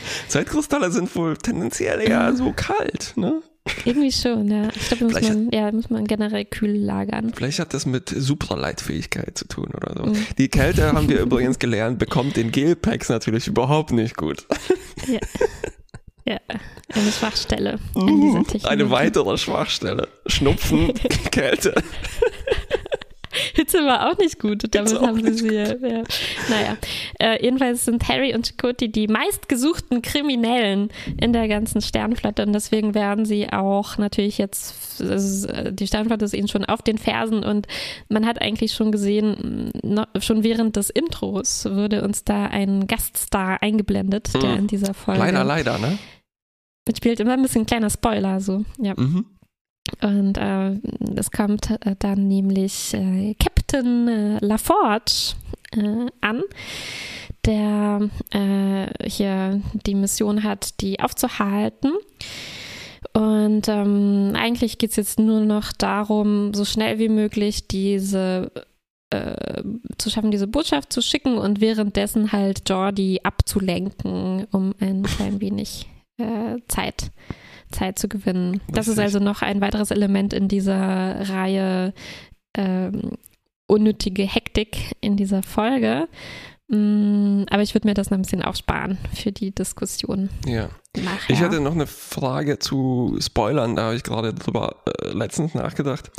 [0.28, 3.42] Zeitkristalle sind wohl tendenziell eher so kalt, ne?
[3.86, 4.70] Irgendwie schon, ja.
[4.74, 7.34] Ich glaube, muss man, ja, muss man generell kühl lagern.
[7.36, 10.06] Vielleicht hat das mit Supraleitfähigkeit zu tun oder so.
[10.10, 10.26] Mhm.
[10.38, 14.46] Die Kälte, haben wir übrigens gelernt, bekommt den Gelpacks natürlich überhaupt nicht gut.
[15.08, 15.20] Ja.
[16.26, 16.40] ja,
[16.94, 18.64] eine Schwachstelle in dieser Technik.
[18.64, 18.70] Mhm.
[18.70, 20.08] Eine weitere Schwachstelle.
[20.26, 20.94] Schnupfen,
[21.32, 21.76] Kälte.
[23.56, 24.64] Hitze war auch nicht gut.
[24.74, 25.54] Damit Hitze haben sie sie.
[25.56, 25.64] Ja.
[25.76, 26.04] ja.
[26.50, 26.78] Naja,
[27.20, 32.94] äh, jedenfalls sind Harry und Chakotay die meistgesuchten Kriminellen in der ganzen Sternflotte und deswegen
[32.96, 37.68] werden sie auch natürlich jetzt, also, die Sternflotte ist ihnen schon auf den Fersen und
[38.10, 43.62] man hat eigentlich schon gesehen, noch, schon während des Intros wurde uns da ein Gaststar
[43.62, 44.58] eingeblendet, der Mhm.
[44.58, 45.98] in dieser Folge Leider, leider, ne?
[46.88, 47.20] mitspielt.
[47.20, 48.94] Immer ein bisschen kleiner Spoiler, so, ja.
[48.96, 49.26] Mhm.
[50.02, 50.76] Und äh,
[51.16, 55.36] es kommt äh, dann nämlich äh, Captain äh, LaForge
[55.72, 56.44] äh, an,
[57.46, 61.94] der äh, hier die Mission hat, die aufzuhalten.
[63.14, 68.52] Und ähm, eigentlich geht es jetzt nur noch darum, so schnell wie möglich diese
[69.10, 69.64] äh,
[69.98, 75.88] zu schaffen, diese Botschaft zu schicken und währenddessen halt Jordi abzulenken, um ein klein wenig
[76.18, 77.12] äh, Zeit,
[77.72, 78.62] Zeit zu gewinnen.
[78.68, 79.04] Das ist Lustig.
[79.04, 81.94] also noch ein weiteres Element in dieser Reihe,
[82.56, 83.12] ähm,
[83.68, 86.08] unnötige Hektik in dieser Folge.
[86.70, 90.30] Mm, aber ich würde mir das noch ein bisschen aufsparen für die Diskussion.
[90.46, 90.70] Ja.
[90.98, 91.30] Nachher.
[91.34, 96.10] Ich hatte noch eine Frage zu Spoilern, da habe ich gerade drüber äh, letztens nachgedacht.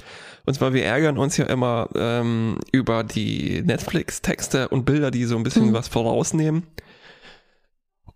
[0.47, 5.37] Und zwar, wir ärgern uns ja immer ähm, über die Netflix-Texte und Bilder, die so
[5.37, 5.73] ein bisschen Mhm.
[5.75, 6.63] was vorausnehmen.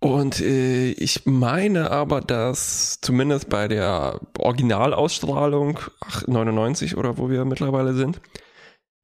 [0.03, 7.45] Und äh, ich meine aber, dass zumindest bei der Originalausstrahlung, ach, 99 oder wo wir
[7.45, 8.21] mittlerweile sind,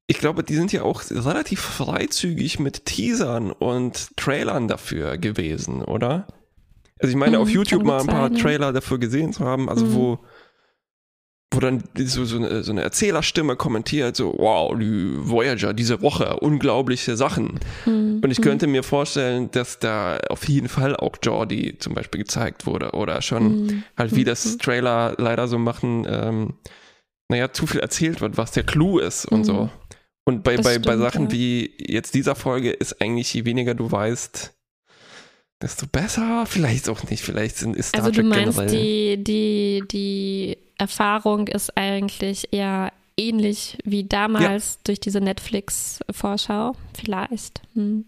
[0.07, 6.27] ich glaube, die sind ja auch relativ freizügig mit Teasern und Trailern dafür gewesen, oder?
[6.99, 8.41] Also ich meine, Mhm, auf YouTube mal ein paar sein, ja.
[8.43, 9.93] Trailer dafür gesehen zu haben, also Mhm.
[9.93, 10.19] wo,
[11.51, 16.37] wo dann so, so, eine, so eine Erzählerstimme kommentiert, so, wow, die Voyager diese Woche,
[16.41, 17.59] unglaubliche Sachen.
[17.87, 18.21] Mhm.
[18.23, 22.67] Und ich könnte mir vorstellen, dass da auf jeden Fall auch Jordi zum Beispiel gezeigt
[22.67, 23.83] wurde oder schon Mhm.
[23.97, 26.53] halt wie das Trailer leider so machen, ähm,
[27.31, 29.43] naja, zu viel erzählt wird, was der Clou ist und Mhm.
[29.45, 29.69] so.
[30.25, 31.31] Und bei, Das bei, bei stimmt, Sachen ja.
[31.31, 34.53] wie jetzt dieser Folge ist eigentlich, je weniger du weißt,
[35.63, 36.45] desto besser.
[36.47, 37.23] Vielleicht auch nicht.
[37.23, 39.15] Vielleicht sind, ist Star Also du Trek meinst, generell.
[39.17, 47.61] die, die, die Erfahrung ist eigentlich eher ähnlich wie damals durch diese Netflix-Vorschau, vielleicht.
[47.75, 48.05] Hm.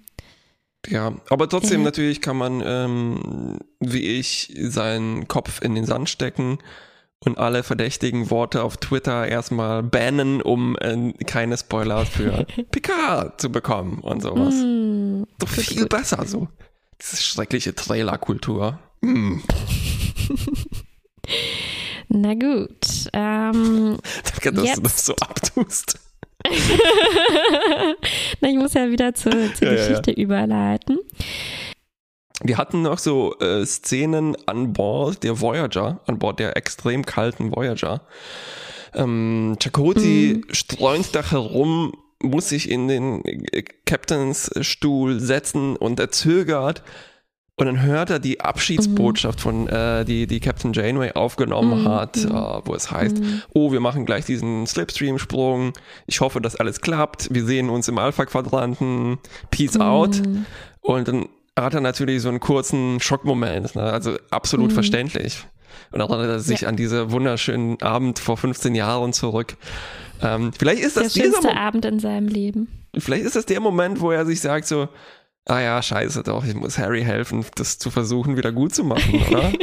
[0.88, 1.86] Ja, aber trotzdem Ja.
[1.86, 6.58] natürlich kann man, ähm, wie ich, seinen Kopf in den Sand stecken
[7.24, 13.52] und alle verdächtigen Worte auf Twitter erstmal bannen, um äh, keine Spoiler für Picard zu
[13.52, 14.56] bekommen und sowas.
[14.56, 15.28] Hm.
[15.38, 15.90] Doch Gut, viel gut.
[15.90, 16.48] besser so.
[17.02, 18.80] Diese schreckliche Trailerkultur.
[19.04, 19.44] Hm.
[22.14, 23.10] Na gut.
[23.14, 23.98] Ähm,
[24.44, 25.06] Danke, dass du das Jetzt.
[25.06, 26.00] so abtust.
[28.42, 29.88] Na, ich muss ja wieder zur, zur Ja, ja, ja.
[29.88, 31.00] Geschichte überleiten.
[32.44, 37.56] Wir hatten noch so äh, Szenen an Bord der Voyager, an Bord der extrem kalten
[37.56, 38.02] Voyager.
[38.94, 46.12] Ähm, Chakoti streunt da herum, muss sich in den äh, Captains Stuhl setzen und er
[46.12, 46.84] zögert.
[47.58, 52.18] Und dann hört er die Abschiedsbotschaft von, äh, die, die Captain Janeway aufgenommen Mhm, hat,
[52.18, 52.32] mhm.
[52.32, 53.42] äh, wo es heißt, Mhm.
[53.54, 55.74] oh, wir machen gleich diesen Slipstream-Sprung.
[56.08, 57.28] Ich hoffe, dass alles klappt.
[57.32, 59.20] Wir sehen uns im Alpha-Quadranten.
[59.52, 60.16] Peace out.
[60.16, 60.46] Hm.
[60.80, 61.26] Und dann
[61.60, 63.84] hat er natürlich so einen kurzen Schockmoment, ne?
[63.84, 64.76] also absolut Mhm.
[64.76, 65.46] verständlich.
[65.92, 69.56] Und dann erinnert er sich an diese wunderschönen Abend vor 15 Jahren zurück.
[70.24, 72.70] Ähm, vielleicht ist Der das dieser schönste Abend in seinem Leben.
[72.98, 74.88] vielleicht ist das der Moment, wo er sich sagt so,
[75.46, 79.22] ah ja, scheiße doch, ich muss Harry helfen, das zu versuchen, wieder gut zu machen,
[79.30, 79.52] oder?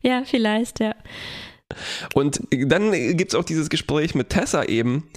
[0.00, 0.94] Ja, vielleicht, ja.
[2.14, 5.08] Und dann gibt's auch dieses Gespräch mit Tessa eben.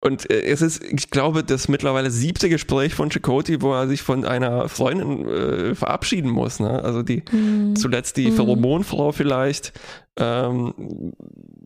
[0.00, 4.00] Und äh, es ist, ich glaube, das mittlerweile siebte Gespräch von Chakoti, wo er sich
[4.02, 6.60] von einer Freundin äh, verabschieden muss.
[6.60, 6.82] Ne?
[6.82, 7.74] Also die Hm.
[7.74, 8.36] zuletzt die Mhm.
[8.36, 9.72] Pheromonfrau vielleicht.
[10.16, 11.12] Ähm,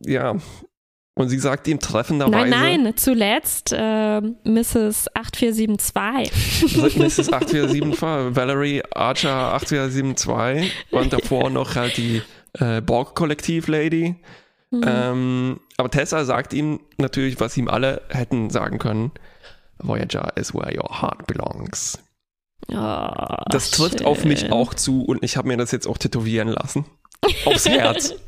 [0.05, 0.35] ja.
[1.15, 5.07] Und sie sagt ihm treffenderweise, Nein, nein, zuletzt äh, Mrs.
[5.13, 6.75] 8472.
[6.97, 7.31] Mrs.
[7.31, 12.23] 8475, Valerie Archer 8472 und davor noch halt die
[12.53, 14.15] äh, Borg-Kollektiv-Lady.
[14.71, 14.81] Hm.
[14.85, 19.11] Ähm, aber Tessa sagt ihm natürlich, was ihm alle hätten sagen können.
[19.77, 21.99] Voyager is where your heart belongs.
[22.71, 23.07] Oh,
[23.51, 24.07] Das trifft schön.
[24.07, 26.85] auf mich auch zu und ich habe mir das jetzt auch tätowieren lassen.
[27.45, 28.15] Aufs Herz.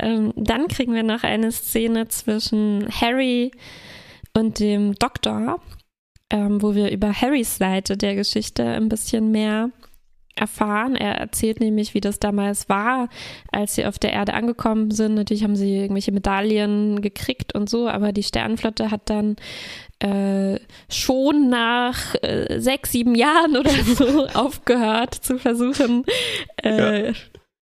[0.00, 3.52] Ähm, dann kriegen wir noch eine Szene zwischen Harry
[4.34, 5.60] und dem Doktor,
[6.30, 9.70] ähm, wo wir über Harrys Seite der Geschichte ein bisschen mehr
[10.40, 10.96] erfahren.
[10.96, 13.08] Er erzählt nämlich, wie das damals war,
[13.52, 15.14] als sie auf der Erde angekommen sind.
[15.14, 19.36] Natürlich haben sie irgendwelche Medaillen gekriegt und so, aber die Sternenflotte hat dann
[19.98, 20.58] äh,
[20.88, 26.04] schon nach äh, sechs, sieben Jahren oder so aufgehört zu versuchen,
[26.56, 27.12] äh,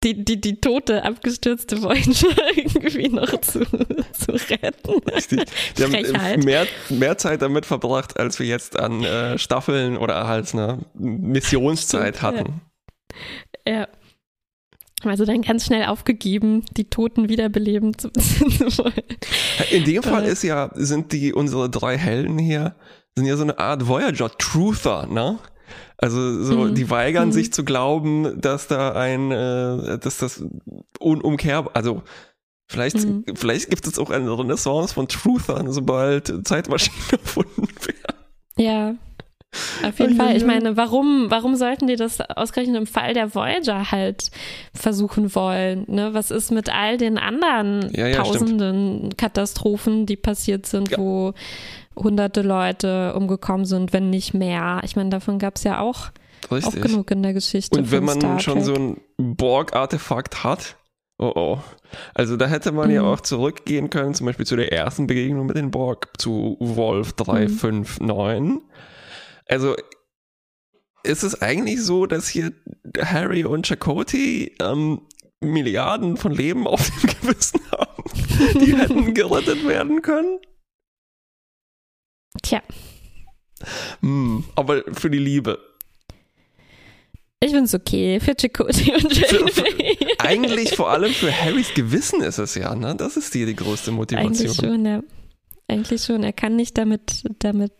[0.04, 5.02] die, die, die tote, abgestürzte Voyager irgendwie noch zu, zu retten.
[5.10, 5.44] Richtig.
[5.76, 10.52] Wir haben mehr, mehr Zeit damit verbracht, als wir jetzt an äh, Staffeln oder halt
[10.54, 12.38] eine Missionszeit Stimmt, ja.
[12.38, 12.60] hatten.
[13.66, 13.88] Ja.
[15.04, 18.92] Also dann ganz schnell aufgegeben, die Toten wiederbeleben zu, zu wollen.
[19.70, 20.30] In dem Fall Äh.
[20.32, 22.74] ist ja, sind die, unsere drei Helden hier,
[23.16, 25.38] sind ja so eine Art Voyager-Truther, ne?
[25.96, 26.74] Also so, Mhm.
[26.74, 27.32] die weigern Mhm.
[27.32, 30.44] sich zu glauben, dass da ein, äh, dass das
[30.98, 32.02] unumkehrbar, also
[32.70, 33.24] vielleicht, Mhm.
[33.34, 38.16] vielleicht gibt es auch eine Renaissance von Truthern, sobald Zeitmaschinen erfunden werden.
[38.56, 38.94] Ja.
[39.82, 40.36] Auf jeden Fall.
[40.36, 44.30] Ich meine, warum, warum sollten die das ausgerechnet im Fall der Voyager halt
[44.74, 45.84] versuchen wollen?
[45.88, 46.12] Ne?
[46.12, 48.26] Was ist mit all den anderen Ja, ja, stimmt.
[48.40, 50.98] tausenden Katastrophen, die passiert sind, Ja.
[50.98, 51.32] wo
[51.98, 54.80] hunderte Leute umgekommen sind, wenn nicht mehr?
[54.84, 56.10] Ich meine, davon gab es ja auch,
[56.50, 57.78] auch genug in der Geschichte.
[57.78, 60.76] Und wenn man schon so ein Borg-Artefakt hat
[61.18, 61.58] Oh oh.
[62.14, 62.94] Also da hätte man mhm.
[62.94, 67.12] ja auch zurückgehen können, zum Beispiel zu der ersten Begegnung mit den Borg, zu Wolf
[67.14, 68.40] 359.
[68.40, 68.62] Mhm.
[69.46, 69.74] Also
[71.02, 72.52] ist es eigentlich so, dass hier
[73.00, 75.00] Harry und Chakoti ähm,
[75.40, 80.38] Milliarden von Leben auf dem Gewissen haben, die hätten gerettet werden können?
[82.42, 82.62] Tja.
[84.00, 85.58] Hm, aber für die Liebe.
[87.40, 89.96] Ich finde es okay für Chakoti und Janeway.
[90.18, 92.96] Eigentlich vor allem für Harrys Gewissen ist es ja, ne?
[92.96, 94.28] Das ist die, die größte Motivation.
[94.28, 95.02] Eigentlich schon, ja.
[95.68, 96.24] Eigentlich schon.
[96.24, 97.72] Er kann nicht damit, damit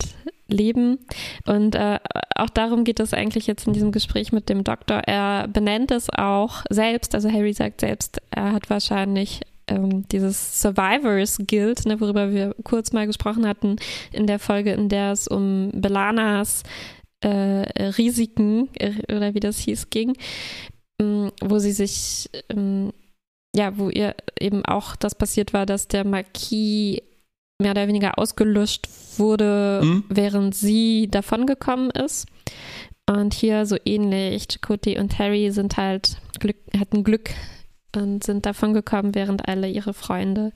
[0.47, 0.99] leben.
[1.47, 1.99] Und äh,
[2.37, 4.99] auch darum geht es eigentlich jetzt in diesem Gespräch mit dem Doktor.
[5.07, 11.39] Er benennt es auch selbst, also Harry sagt selbst, er hat wahrscheinlich ähm, dieses Survivors
[11.47, 13.77] Guild, ne, worüber wir kurz mal gesprochen hatten,
[14.13, 16.63] in der Folge, in der es um Belanas
[17.21, 20.17] äh, Risiken äh, oder wie das hieß ging,
[21.01, 22.93] ähm, wo sie sich ähm,
[23.57, 27.01] ja, wo ihr eben auch das passiert war, dass der Marquis
[27.61, 30.05] mehr oder weniger ausgelöscht wurde, mhm.
[30.09, 32.27] während sie davongekommen ist.
[33.11, 37.31] Und hier so ähnlich, Chakotay und Harry sind halt Glück, hatten Glück
[37.97, 40.53] und sind davongekommen, während alle ihre Freunde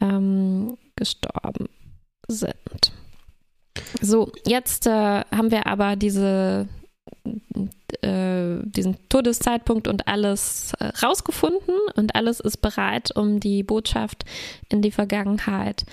[0.00, 1.68] ähm, gestorben
[2.28, 2.92] sind.
[4.00, 6.68] So, jetzt äh, haben wir aber diese
[8.02, 14.24] äh, diesen Todeszeitpunkt und alles äh, rausgefunden und alles ist bereit, um die Botschaft
[14.68, 15.84] in die Vergangenheit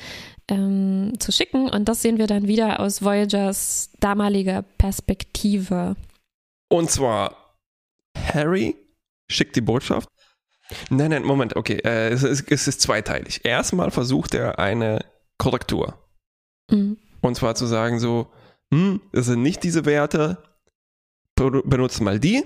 [0.50, 1.70] ähm, zu schicken.
[1.70, 5.96] Und das sehen wir dann wieder aus Voyagers damaliger Perspektive.
[6.70, 7.36] Und zwar
[8.18, 8.76] Harry
[9.30, 10.10] schickt die Botschaft.
[10.90, 11.80] Nein, nein, Moment, okay.
[11.84, 13.44] Äh, es, ist, es, ist, zweiteilig.
[13.44, 15.06] Erstmal versucht er eine
[15.38, 15.98] Korrektur.
[16.70, 16.98] Mhm.
[17.22, 18.32] Und zwar zu sagen so,
[18.74, 20.38] hm, das sind nicht diese Werte,
[21.36, 22.44] benutzt mal die.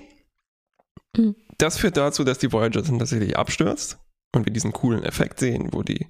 [1.18, 1.36] Mhm.
[1.58, 4.00] Das führt dazu, dass die Voyager dann tatsächlich abstürzt
[4.34, 6.08] und wir diesen coolen Effekt sehen, wo die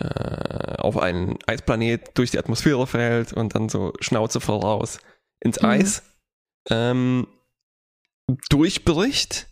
[0.00, 4.98] äh, auf einen Eisplanet durch die Atmosphäre fällt und dann so Schnauze voraus
[5.40, 5.68] ins mhm.
[5.68, 6.02] Eis
[6.70, 7.26] ähm,
[8.48, 9.48] durchbricht.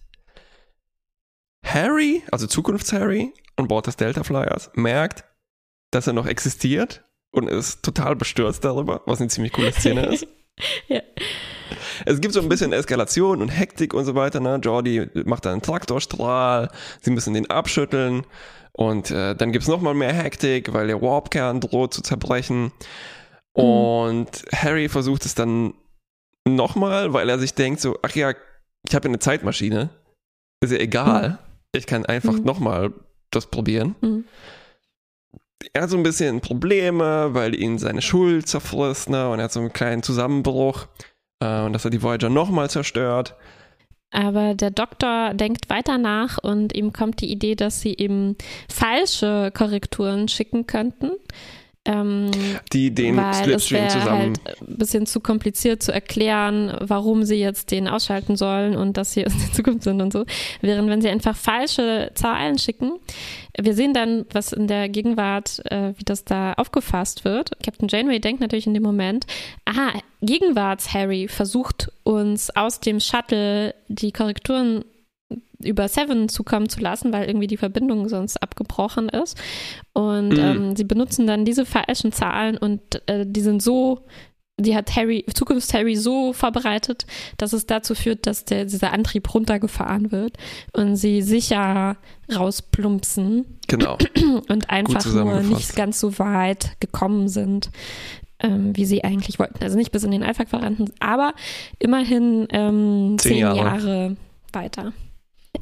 [1.64, 5.24] Harry, also Zukunfts-Harry, an Bord des Delta Flyers, merkt,
[5.90, 10.26] dass er noch existiert und ist total bestürzt darüber, was eine ziemlich coole Szene ist.
[10.88, 11.00] ja.
[12.04, 14.40] Es gibt so ein bisschen Eskalation und Hektik und so weiter.
[14.40, 14.56] Ne?
[14.62, 16.70] Jordi macht einen Traktorstrahl,
[17.00, 18.24] sie müssen den abschütteln
[18.72, 22.72] und äh, dann gibt es nochmal mehr Hektik, weil der Warpkern droht zu zerbrechen.
[23.56, 23.62] Mhm.
[23.62, 25.74] Und Harry versucht es dann
[26.48, 28.32] nochmal, weil er sich denkt so, ach ja,
[28.88, 29.90] ich habe eine Zeitmaschine.
[30.62, 31.30] Ist ja egal.
[31.30, 31.49] Mhm.
[31.72, 32.44] Ich kann einfach mhm.
[32.44, 32.92] nochmal
[33.30, 33.94] das probieren.
[34.00, 34.24] Mhm.
[35.72, 39.28] Er hat so ein bisschen Probleme, weil ihn seine Schuld zerfrisst, ne?
[39.28, 40.86] Und er hat so einen kleinen Zusammenbruch.
[41.40, 43.36] Äh, und dass er die Voyager nochmal zerstört.
[44.10, 48.36] Aber der Doktor denkt weiter nach und ihm kommt die Idee, dass sie ihm
[48.68, 51.12] falsche Korrekturen schicken könnten.
[51.86, 52.30] Ähm,
[52.74, 54.34] die den Slipstream zusammen.
[54.44, 59.12] Halt ein bisschen zu kompliziert zu erklären, warum sie jetzt den ausschalten sollen und dass
[59.12, 60.26] sie in der Zukunft sind und so.
[60.60, 62.92] Während wenn sie einfach falsche Zahlen schicken,
[63.58, 67.50] wir sehen dann, was in der Gegenwart, äh, wie das da aufgefasst wird.
[67.64, 69.26] Captain Janeway denkt natürlich in dem Moment,
[69.64, 74.84] aha, Gegenwarts-Harry versucht uns aus dem Shuttle die Korrekturen
[75.64, 79.36] über Seven zukommen zu lassen, weil irgendwie die Verbindung sonst abgebrochen ist.
[79.92, 80.38] Und mhm.
[80.38, 84.04] ähm, sie benutzen dann diese falschen Zahlen und äh, die sind so,
[84.58, 87.06] die hat Harry, Zukunfts-Harry so vorbereitet,
[87.38, 90.36] dass es dazu führt, dass der, dieser Antrieb runtergefahren wird
[90.72, 91.96] und sie sicher
[92.34, 93.58] rausplumpsen.
[93.66, 93.98] Genau.
[94.48, 97.70] Und einfach nur nicht ganz so weit gekommen sind.
[98.42, 99.62] Ähm, wie sie eigentlich wollten.
[99.62, 101.34] Also nicht bis in den Alpha-Quadranten, aber
[101.78, 103.58] immerhin ähm, zehn, zehn Jahre.
[103.58, 104.16] Jahre
[104.54, 104.92] weiter.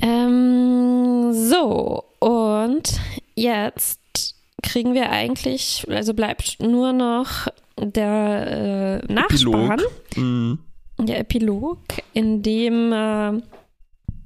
[0.00, 3.00] Ähm, so, und
[3.34, 9.80] jetzt kriegen wir eigentlich, also bleibt nur noch der äh, Nachspann.
[10.16, 10.58] Mhm.
[10.98, 11.78] der Epilog,
[12.12, 13.40] in dem äh,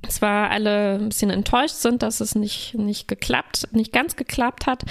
[0.08, 4.82] zwar alle ein bisschen enttäuscht sind, dass es nicht, nicht geklappt, nicht ganz geklappt hat,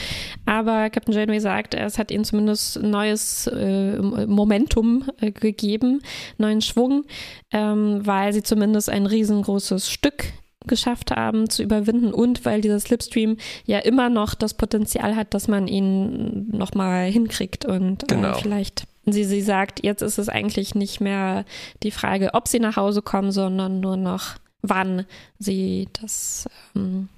[0.46, 6.02] aber Captain Janeway sagt, es hat ihnen zumindest neues äh, Momentum äh, gegeben,
[6.38, 7.06] neuen Schwung,
[7.52, 10.26] ähm, weil sie zumindest ein riesengroßes Stück
[10.68, 15.48] geschafft haben zu überwinden und weil dieser Slipstream ja immer noch das Potenzial hat, dass
[15.48, 18.32] man ihn nochmal hinkriegt und äh, genau.
[18.32, 21.46] äh, vielleicht sie, sie sagt, jetzt ist es eigentlich nicht mehr
[21.84, 25.06] die Frage, ob sie nach Hause kommen, sondern nur noch, wann
[25.40, 27.10] sie das, ähm,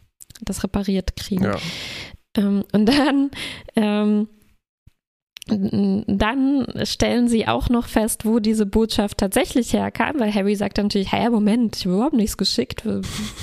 [0.41, 1.43] das repariert kriegen.
[1.43, 1.57] Ja.
[2.35, 3.31] Ähm, und dann
[3.75, 4.27] ähm,
[5.47, 10.85] dann stellen sie auch noch fest, wo diese Botschaft tatsächlich herkam, weil Harry sagt dann
[10.85, 12.83] natürlich, hey, Moment, ich habe überhaupt nichts geschickt,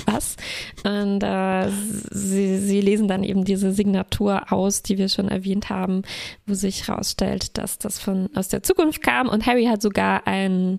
[0.07, 0.35] was?
[0.83, 1.69] Und äh,
[2.09, 6.01] sie, sie lesen dann eben diese Signatur aus, die wir schon erwähnt haben,
[6.47, 10.77] wo sich herausstellt, dass das von aus der Zukunft kam und Harry hat sogar einen,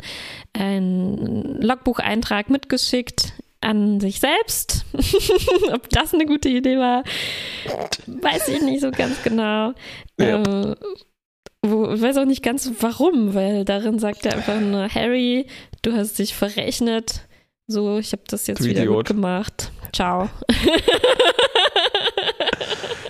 [0.54, 4.84] einen Logbucheintrag mitgeschickt, an sich selbst.
[5.72, 7.04] Ob das eine gute Idee war,
[8.06, 9.72] weiß ich nicht so ganz genau.
[10.18, 10.42] Ja.
[10.42, 10.74] Äh,
[11.62, 15.46] wo, ich weiß auch nicht ganz warum, weil darin sagt er einfach nur, Harry,
[15.82, 17.28] du hast dich verrechnet.
[17.68, 19.70] So, ich habe das jetzt du wieder gut gemacht.
[19.92, 20.28] Ciao.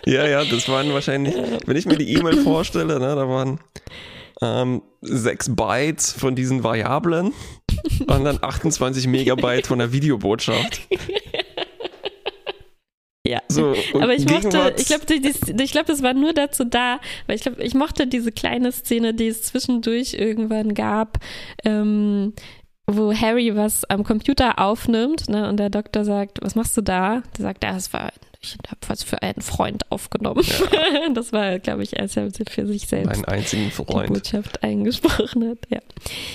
[0.06, 1.34] ja, ja, das waren wahrscheinlich,
[1.66, 3.60] wenn ich mir die E-Mail vorstelle, ne, da waren
[4.42, 7.32] ähm, sechs Bytes von diesen Variablen
[8.06, 10.82] und dann 28 Megabyte von der Videobotschaft.
[13.26, 15.04] Ja, so, aber ich mochte, ich glaube,
[15.62, 19.14] ich glaube, das war nur dazu da, weil ich glaube, ich mochte diese kleine Szene,
[19.14, 21.18] die es zwischendurch irgendwann gab,
[21.64, 22.32] ähm,
[22.88, 27.22] wo Harry was am Computer aufnimmt, ne, und der Doktor sagt, was machst du da?
[27.36, 28.10] Der sagt, ja, es war
[28.44, 30.42] ich habe was für einen Freund aufgenommen.
[30.44, 31.08] Ja.
[31.14, 34.08] das war, glaube ich, als er für sich selbst einen einzigen Freund.
[34.08, 35.58] die Botschaft eingesprochen hat.
[35.68, 35.78] Ja.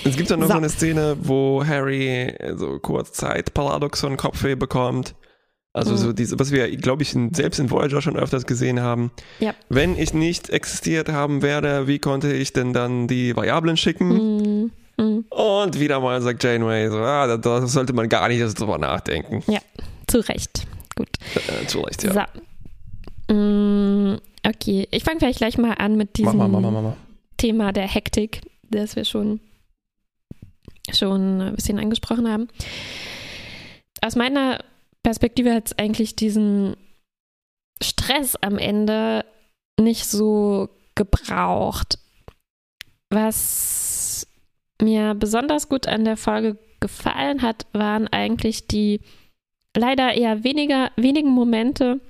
[0.04, 0.54] Es gibt dann noch so.
[0.54, 5.14] so eine Szene, wo Harry so kurz Zeit Paradoxon Kopfweh bekommt.
[5.72, 5.96] Also mhm.
[5.98, 9.10] so diese, was wir, glaube ich, in, selbst in Voyager schon öfters gesehen haben.
[9.38, 9.54] Ja.
[9.68, 14.08] Wenn ich nicht existiert haben werde, wie konnte ich denn dann die Variablen schicken?
[14.08, 14.70] Mhm.
[14.98, 15.24] Mhm.
[15.30, 19.44] Und wieder mal sagt Janeway so, ah, da, da sollte man gar nicht drüber nachdenken.
[19.46, 19.60] Ja,
[20.06, 20.66] zu Recht.
[20.96, 21.08] Gut.
[21.34, 22.26] Äh, zu Recht, ja.
[23.28, 23.34] So.
[23.34, 26.94] Mm, okay, ich fange vielleicht gleich mal an mit diesem mach, mach, mach,
[27.36, 28.40] Thema der Hektik,
[28.70, 29.38] das wir schon,
[30.92, 32.48] schon ein bisschen angesprochen haben.
[34.00, 34.58] Aus meiner
[35.08, 36.76] Perspektive hat es eigentlich diesen
[37.82, 39.24] Stress am Ende
[39.80, 41.98] nicht so gebraucht.
[43.08, 44.26] Was
[44.82, 49.00] mir besonders gut an der Folge gefallen hat, waren eigentlich die
[49.74, 52.00] leider eher weniger, wenigen Momente,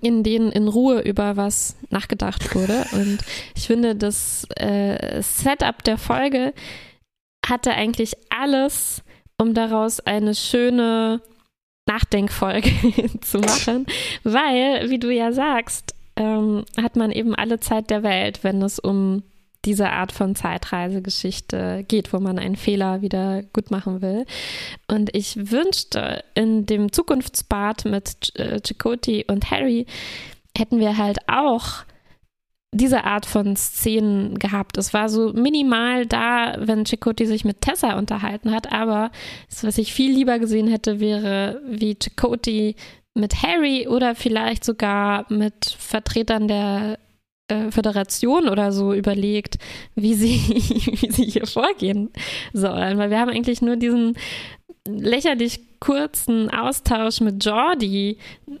[0.00, 2.86] in denen in Ruhe über was nachgedacht wurde.
[2.92, 3.18] Und
[3.54, 6.54] ich finde, das äh, Setup der Folge
[7.46, 9.02] hatte eigentlich alles,
[9.38, 11.20] um daraus eine schöne
[11.86, 12.70] Nachdenkfolge
[13.20, 13.86] zu machen,
[14.22, 18.78] weil, wie du ja sagst, ähm, hat man eben alle Zeit der Welt, wenn es
[18.78, 19.22] um
[19.64, 24.26] diese Art von Zeitreisegeschichte geht, wo man einen Fehler wieder gut machen will.
[24.88, 29.86] Und ich wünschte, in dem Zukunftsbad mit äh, Chakoti und Harry
[30.56, 31.84] hätten wir halt auch
[32.74, 34.76] diese Art von Szenen gehabt.
[34.76, 39.10] Es war so minimal da, wenn Chakoti sich mit Tessa unterhalten hat, aber
[39.48, 42.74] das, was ich viel lieber gesehen hätte, wäre, wie Chakoti
[43.14, 46.98] mit Harry oder vielleicht sogar mit Vertretern der
[47.48, 49.58] äh, Föderation oder so überlegt,
[49.94, 50.38] wie sie,
[51.00, 52.10] wie sie hier vorgehen
[52.52, 52.98] sollen.
[52.98, 54.16] Weil wir haben eigentlich nur diesen
[54.88, 58.18] lächerlich kurzen Austausch mit Jordi,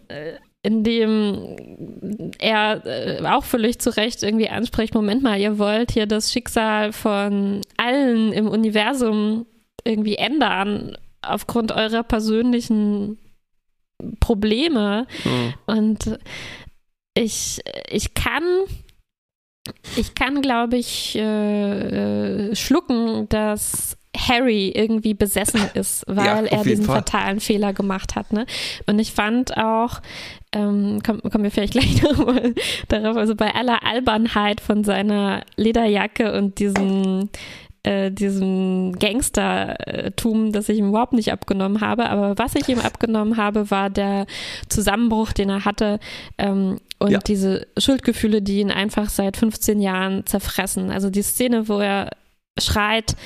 [0.08, 0.34] äh,
[0.64, 6.06] in dem er äh, auch völlig zu Recht irgendwie anspricht, Moment mal, ihr wollt hier
[6.06, 9.46] das Schicksal von allen im Universum
[9.84, 13.18] irgendwie ändern aufgrund eurer persönlichen
[14.20, 15.06] Probleme.
[15.24, 15.54] Mhm.
[15.66, 16.18] Und
[17.14, 17.60] ich,
[17.90, 18.42] ich kann,
[19.96, 26.62] ich kann, glaube ich, äh, äh, schlucken, dass Harry irgendwie besessen ist, weil ja, er
[26.62, 26.96] diesen Fall.
[26.96, 28.32] fatalen Fehler gemacht hat.
[28.32, 28.46] Ne?
[28.86, 30.00] Und ich fand auch,
[30.52, 32.54] ähm, kommen, kommen wir vielleicht gleich nochmal
[32.88, 37.28] darauf, also bei aller Albernheit von seiner Lederjacke und diesem
[37.84, 42.08] äh, diesem Gangstertum, das ich ihm überhaupt nicht abgenommen habe.
[42.08, 44.26] Aber was ich ihm abgenommen habe, war der
[44.70, 46.00] Zusammenbruch, den er hatte
[46.38, 47.18] ähm, und ja.
[47.18, 50.90] diese Schuldgefühle, die ihn einfach seit 15 Jahren zerfressen.
[50.90, 52.08] Also die Szene, wo er
[52.58, 53.16] schreit,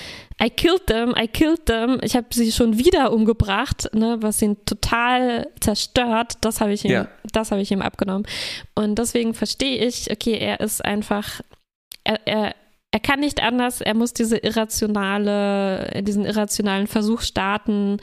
[0.43, 1.99] I killed them, I killed them.
[2.03, 6.35] Ich habe sie schon wieder umgebracht, ne, was ihn total zerstört.
[6.43, 7.09] Das habe ich ihm, ja.
[7.33, 8.27] das habe ich ihm abgenommen.
[8.75, 11.41] Und deswegen verstehe ich, okay, er ist einfach,
[12.05, 12.55] er, er
[12.91, 17.99] er kann nicht anders, er muss diese irrationale, diesen irrationalen Versuch starten,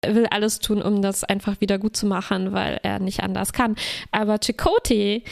[0.00, 3.52] er will alles tun, um das einfach wieder gut zu machen, weil er nicht anders
[3.52, 3.76] kann.
[4.12, 5.24] Aber Chakotay,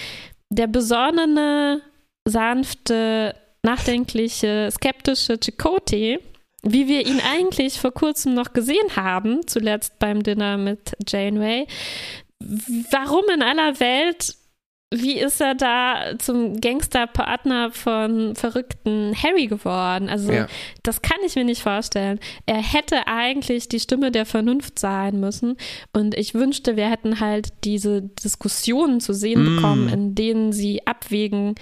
[0.51, 1.83] der besonnene,
[2.27, 6.19] sanfte, nachdenkliche, skeptische Chakotay,
[6.63, 11.67] wie wir ihn eigentlich vor kurzem noch gesehen haben, zuletzt beim Dinner mit Janeway,
[12.91, 14.37] warum in aller Welt
[14.95, 20.11] wie ist er da zum Gangsterpartner von verrückten Harry geworden?
[20.11, 20.47] Also, ja.
[20.83, 22.21] das kann ich mir nicht vorstellen.
[22.45, 25.57] Er hätte eigentlich die Stimme der Vernunft sein müssen.
[25.95, 29.57] Und ich wünschte, wir hätten halt diese Diskussionen zu sehen mm.
[29.57, 31.55] bekommen, in denen sie abwägen,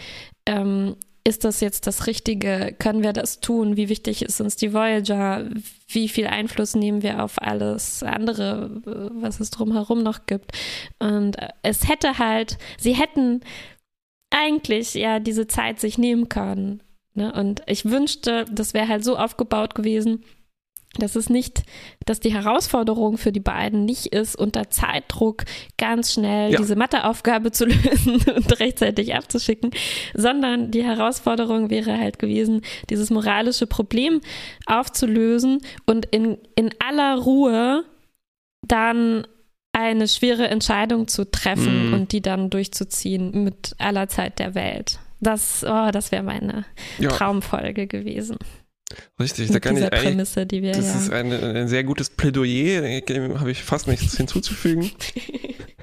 [0.47, 0.97] ähm,
[1.31, 2.75] ist das jetzt das Richtige?
[2.79, 3.77] Können wir das tun?
[3.77, 5.49] Wie wichtig ist uns die Voyager?
[5.87, 8.83] Wie viel Einfluss nehmen wir auf alles andere,
[9.15, 10.53] was es drumherum noch gibt?
[10.99, 13.41] Und es hätte halt, sie hätten
[14.31, 16.83] eigentlich ja diese Zeit sich nehmen können.
[17.15, 17.33] Ne?
[17.33, 20.25] Und ich wünschte, das wäre halt so aufgebaut gewesen,
[20.99, 21.63] dass es nicht,
[22.05, 25.45] dass die Herausforderung für die beiden nicht ist, unter Zeitdruck
[25.79, 26.59] ganz schnell ja.
[26.59, 29.71] diese Matheaufgabe zu lösen und rechtzeitig abzuschicken,
[30.15, 34.21] sondern die Herausforderung wäre halt gewesen, dieses moralische Problem
[34.67, 37.85] aufzulösen und in, in aller Ruhe
[38.67, 39.27] dann
[39.73, 41.95] eine schwere Entscheidung zu treffen mm.
[41.95, 44.99] und die dann durchzuziehen mit aller Zeit der Welt.
[45.21, 46.65] Das, oh, das wäre meine
[46.99, 47.11] ja.
[47.11, 48.37] Traumfolge gewesen.
[49.19, 51.01] Richtig, da kann ich Prämisse, die wir, das ja.
[51.01, 54.91] ist ein, ein, sehr gutes Plädoyer, dem habe ich fast nichts hinzuzufügen.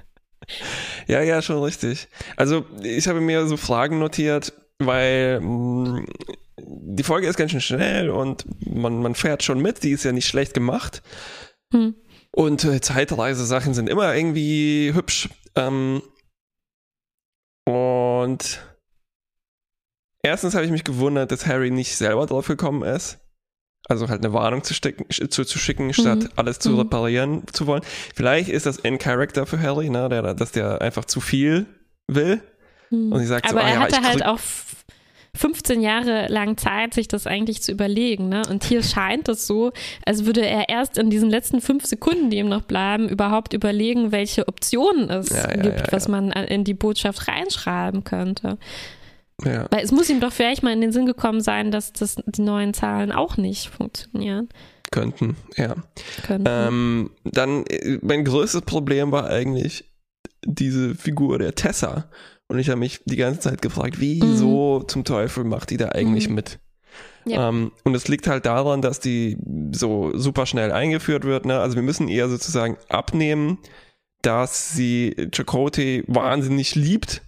[1.07, 2.07] ja, ja, schon richtig.
[2.35, 5.47] Also ich habe mir so Fragen notiert, weil mh,
[5.99, 6.05] mm,
[6.59, 10.11] die Folge ist ganz schön schnell und man, man fährt schon mit, die ist ja
[10.11, 11.01] nicht schlecht gemacht.
[11.71, 11.95] Hm.
[12.31, 15.29] Und äh, Zeitreise-Sachen sind immer irgendwie hübsch.
[15.55, 16.01] Ähm,
[17.65, 18.61] und
[20.27, 23.19] erstens habe ich mich gewundert, dass Harry nicht selber drauf gekommen ist.
[23.89, 26.29] Also halt eine Warnung zu, stecken, zu, zu schicken, statt mhm.
[26.35, 26.79] alles zu mhm.
[26.79, 27.83] reparieren zu wollen.
[28.13, 31.65] Vielleicht ist das in Character für Harry, ne, der, dass der einfach zu viel
[32.07, 32.41] will.
[32.89, 33.13] Mhm.
[33.13, 34.39] Und sie sagt Aber so, ah, er ja, hatte halt auch
[35.37, 38.27] 15 Jahre lang Zeit, sich das eigentlich zu überlegen.
[38.27, 38.41] Ne?
[38.49, 39.71] Und hier scheint es so,
[40.05, 44.11] als würde er erst in diesen letzten fünf Sekunden, die ihm noch bleiben, überhaupt überlegen,
[44.11, 48.57] welche Optionen es ja, ja, gibt, was man in die Botschaft reinschreiben könnte.
[49.45, 49.67] Ja.
[49.69, 52.41] Weil es muss ihm doch vielleicht mal in den Sinn gekommen sein, dass das, die
[52.41, 54.49] neuen Zahlen auch nicht funktionieren.
[54.91, 55.75] Könnten, ja.
[56.25, 56.47] Könnten.
[56.47, 59.91] Ähm, dann, äh, mein größtes Problem war eigentlich
[60.45, 62.09] diese Figur der Tessa.
[62.47, 64.87] Und ich habe mich die ganze Zeit gefragt, wieso mhm.
[64.87, 66.35] zum Teufel macht die da eigentlich mhm.
[66.35, 66.59] mit?
[67.25, 67.49] Ja.
[67.49, 69.37] Ähm, und es liegt halt daran, dass die
[69.71, 71.45] so super schnell eingeführt wird.
[71.45, 71.59] Ne?
[71.59, 73.57] Also wir müssen ihr sozusagen abnehmen,
[74.21, 77.21] dass sie Chakotay wahnsinnig liebt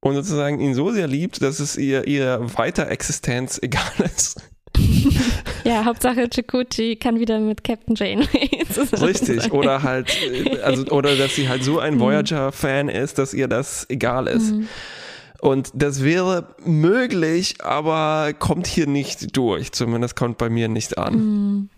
[0.00, 4.40] und sozusagen ihn so sehr liebt, dass es ihr ihre Weiterexistenz egal ist.
[5.64, 9.50] ja, Hauptsache Chikuchi kann wieder mit Captain Janeway zusammen Richtig, sein.
[9.50, 12.00] oder halt, äh, also, oder dass sie halt so ein mhm.
[12.00, 14.52] Voyager-Fan ist, dass ihr das egal ist.
[14.52, 14.68] Mhm.
[15.40, 19.72] Und das wäre möglich, aber kommt hier nicht durch.
[19.72, 21.14] Zumindest kommt bei mir nicht an.
[21.14, 21.70] Mhm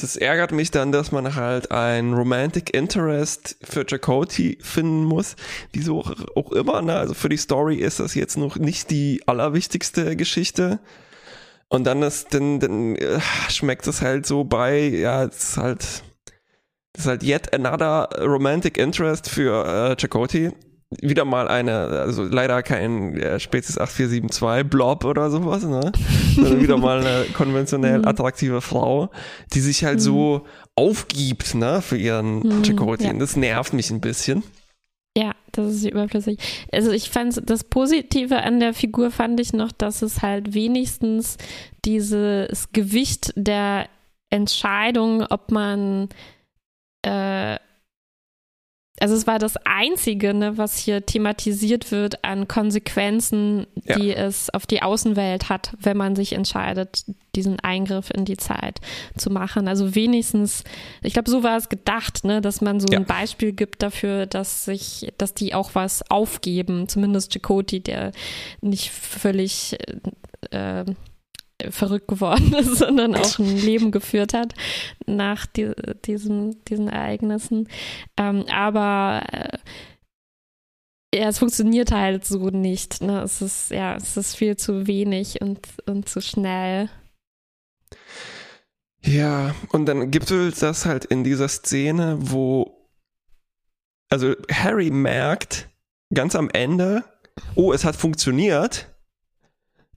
[0.00, 5.36] das ärgert mich dann, dass man halt ein Romantic Interest für Chakoti finden muss.
[5.72, 6.02] Wieso
[6.34, 6.96] auch immer, ne?
[6.96, 10.80] Also für die Story ist das jetzt noch nicht die allerwichtigste Geschichte.
[11.68, 15.82] Und dann ist, dann, dann äh, schmeckt es halt so bei, ja, es ist halt,
[16.94, 20.50] es ist halt yet another romantic interest für äh, Chakoti
[20.90, 25.92] wieder mal eine, also leider kein äh, Spezies 8472 Blob oder sowas, ne?
[26.34, 28.08] Sondern wieder mal eine konventionell mhm.
[28.08, 29.10] attraktive Frau,
[29.52, 30.00] die sich halt mhm.
[30.00, 33.04] so aufgibt, ne, für ihren mhm, Chakotay.
[33.06, 33.12] Ja.
[33.12, 34.42] Das nervt mich ein bisschen.
[35.16, 36.38] Ja, das ist überflüssig.
[36.72, 41.36] Also ich fand das Positive an der Figur fand ich noch, dass es halt wenigstens
[41.84, 43.88] dieses Gewicht der
[44.30, 46.08] Entscheidung, ob man
[47.02, 47.56] äh,
[49.00, 53.96] also es war das Einzige, ne, was hier thematisiert wird an Konsequenzen, ja.
[53.96, 58.80] die es auf die Außenwelt hat, wenn man sich entscheidet, diesen Eingriff in die Zeit
[59.16, 59.68] zu machen.
[59.68, 60.64] Also wenigstens,
[61.02, 62.98] ich glaube, so war es gedacht, ne, dass man so ja.
[62.98, 68.12] ein Beispiel gibt dafür, dass sich, dass die auch was aufgeben, zumindest Chakoti, der
[68.60, 69.78] nicht völlig
[70.50, 70.84] äh,
[71.70, 74.54] verrückt geworden ist, sondern auch ein Leben geführt hat
[75.06, 75.72] nach die,
[76.04, 77.68] diesem, diesen Ereignissen.
[78.16, 79.58] Ähm, aber äh,
[81.14, 83.02] ja, es funktioniert halt so nicht.
[83.02, 83.22] Ne?
[83.22, 86.88] Es ist, ja, es ist viel zu wenig und, und zu schnell.
[89.02, 92.80] Ja, und dann gibt es das halt in dieser Szene, wo
[94.10, 95.68] also Harry merkt
[96.12, 97.04] ganz am Ende,
[97.54, 98.89] oh, es hat funktioniert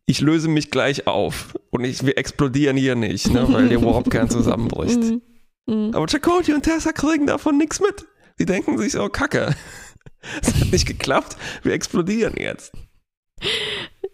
[0.05, 4.29] ich löse mich gleich auf und ich, wir explodieren hier nicht, ne, weil der Warpkern
[4.29, 4.99] zusammenbricht.
[4.99, 5.21] Mhm.
[5.65, 5.91] Mhm.
[5.93, 8.05] Aber Chakotay und Tessa kriegen davon nichts mit.
[8.37, 9.55] Sie denken sich so, kacke,
[10.41, 12.73] es hat nicht geklappt, wir explodieren jetzt.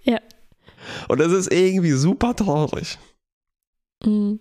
[0.04, 0.20] Ja.
[1.08, 2.98] Und das ist irgendwie super traurig.
[4.06, 4.40] Mhm.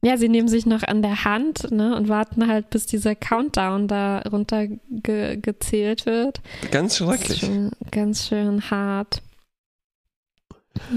[0.00, 3.88] Ja, sie nehmen sich noch an der Hand ne, und warten halt, bis dieser Countdown
[3.88, 6.40] da runtergezählt ge wird.
[6.70, 7.40] Ganz schrecklich.
[7.40, 9.22] Schon ganz schön hart.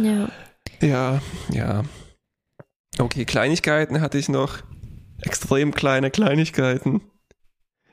[0.02, 0.30] Ja.
[0.82, 1.84] Ja, ja.
[2.98, 4.60] Okay, Kleinigkeiten hatte ich noch.
[5.22, 7.02] Extrem kleine Kleinigkeiten.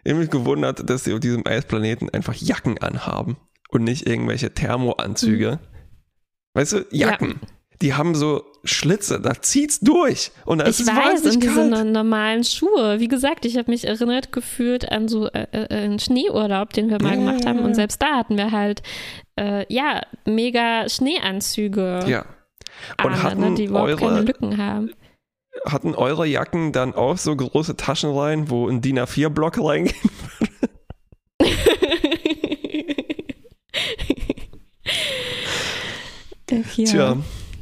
[0.05, 3.37] Ich habe mich gewundert, dass sie auf diesem Eisplaneten einfach Jacken anhaben
[3.69, 5.59] und nicht irgendwelche Thermoanzüge.
[6.55, 7.41] Weißt du, Jacken.
[7.43, 7.49] Ja.
[7.83, 10.31] Die haben so Schlitze, da zieht's durch.
[10.45, 13.01] Und ich ist weiß, und diese normalen Schuhe.
[13.01, 17.03] Wie gesagt, ich habe mich erinnert gefühlt an so äh, äh, einen Schneeurlaub, den wir
[17.03, 17.61] mal ja, gemacht haben.
[17.61, 18.83] Und selbst da hatten wir halt,
[19.37, 22.05] äh, ja, mega Schneeanzüge.
[22.07, 22.25] Ja.
[23.03, 24.93] Und an, hatten ne, die überhaupt eure, keine Lücken haben.
[25.65, 29.97] Hatten eure Jacken dann auch so große Taschen rein, wo ein DIN A4-Block reingehen
[36.77, 36.85] ja.
[36.85, 37.17] Tja.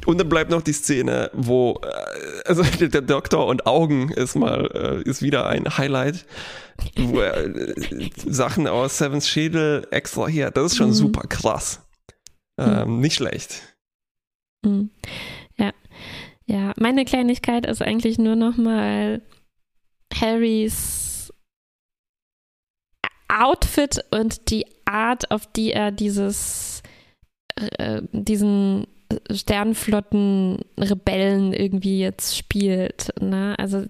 [0.06, 5.02] Und dann bleibt noch die Szene, wo äh, also der Doktor und Augen ist mal
[5.04, 6.24] äh, ist wieder ein Highlight,
[6.96, 7.74] wo er äh,
[8.26, 10.56] Sachen aus Sevens Schädel extrahiert.
[10.56, 10.94] Das ist schon mhm.
[10.94, 11.82] super krass.
[12.58, 13.00] Ähm, mhm.
[13.00, 13.62] Nicht schlecht.
[14.64, 14.90] Mhm.
[15.56, 15.72] Ja,
[16.46, 16.72] ja.
[16.78, 19.20] Meine Kleinigkeit ist eigentlich nur noch mal
[20.14, 21.32] Harrys
[23.28, 26.82] Outfit und die Art, auf die er dieses
[27.56, 28.86] äh, diesen
[29.30, 33.12] Sternflotten-Rebellen irgendwie jetzt spielt.
[33.20, 33.54] Ne?
[33.58, 33.84] Also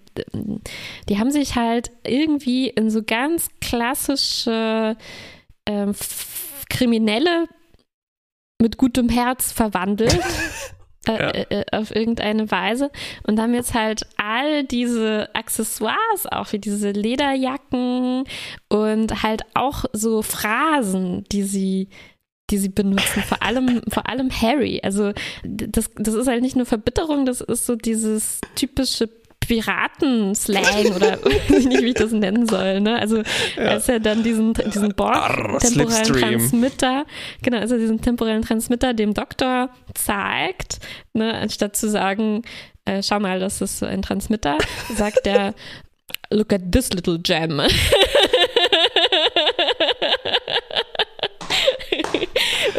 [1.08, 4.96] die haben sich halt irgendwie in so ganz klassische
[5.64, 5.86] äh,
[6.68, 7.46] Kriminelle
[8.60, 10.18] mit gutem Herz verwandelt.
[11.08, 11.30] Äh, ja.
[11.30, 12.90] Äh, äh, auf irgendeine Weise
[13.22, 18.24] und haben jetzt halt all diese Accessoires, auch wie diese Lederjacken
[18.68, 21.90] und halt auch so Phrasen, die sie
[22.50, 24.80] die sie benutzen, vor allem, vor allem Harry.
[24.82, 25.12] Also
[25.44, 29.08] das, das ist halt nicht nur Verbitterung, das ist so dieses typische
[29.40, 32.80] Piratenslang oder weiß ich nicht, wie ich das nennen soll.
[32.80, 32.98] Ne?
[32.98, 33.22] Also
[33.56, 33.62] ja.
[33.62, 37.06] als er dann diesen, diesen Borg temporellen Transmitter,
[37.42, 40.78] genau, als er diesen temporellen Transmitter dem Doktor zeigt,
[41.12, 42.42] ne, anstatt zu sagen,
[42.84, 44.58] äh, schau mal, das ist so ein Transmitter,
[44.94, 45.54] sagt er,
[46.30, 47.60] look at this little gem.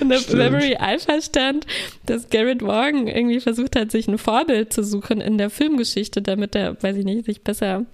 [0.07, 0.37] In der Stimmt.
[0.39, 1.67] Memory Alpha stand,
[2.05, 6.55] dass Garrett Morgan irgendwie versucht hat, sich ein Vorbild zu suchen in der Filmgeschichte, damit
[6.55, 7.85] er, weiß ich nicht, sich besser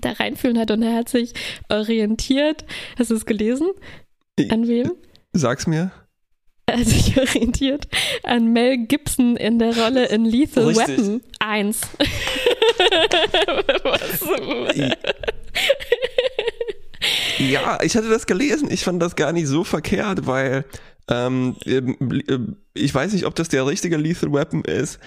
[0.00, 0.70] da reinfühlen hat.
[0.70, 1.32] Und er hat sich
[1.68, 2.64] orientiert.
[2.98, 3.68] Hast du es gelesen?
[4.50, 4.92] An wem?
[5.32, 5.92] Sag's mir.
[6.66, 7.86] Er hat sich orientiert
[8.22, 10.98] an Mel Gibson in der Rolle in Lethal Richtig.
[10.98, 11.80] Weapon 1.
[13.84, 14.24] Was?
[17.38, 18.70] Ja, ich hatte das gelesen.
[18.70, 20.64] Ich fand das gar nicht so verkehrt, weil
[21.10, 21.96] ähm, ähm
[22.26, 22.38] äh,
[22.74, 24.98] ich weiß nicht, ob das der richtige Lethal Weapon ist.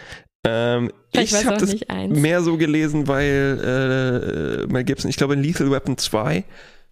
[0.46, 1.76] Ähm, ich habe das
[2.10, 6.44] mehr so gelesen, weil äh, Mel Gibson, ich glaube in Lethal Weapon 2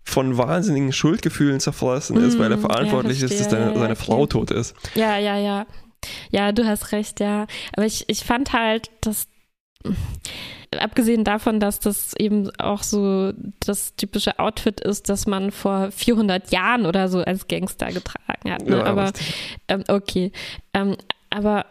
[0.04, 3.96] von wahnsinnigen Schuldgefühlen zerfressen mm, ist, weil er mm, verantwortlich ja, ist, dass seine okay.
[3.96, 4.74] Frau tot ist.
[4.96, 5.68] Ja, ja, ja.
[6.32, 7.46] Ja, du hast recht, ja.
[7.74, 9.28] Aber ich, ich fand halt, dass
[10.80, 13.34] abgesehen davon, dass das eben auch so
[13.66, 18.66] das typische Outfit ist, das man vor 400 Jahren oder so als Gangster getragen hat.
[18.66, 18.78] Ne?
[18.78, 19.12] Ja, aber
[19.68, 20.32] ähm, okay.
[20.74, 20.96] Ähm,
[21.30, 21.66] aber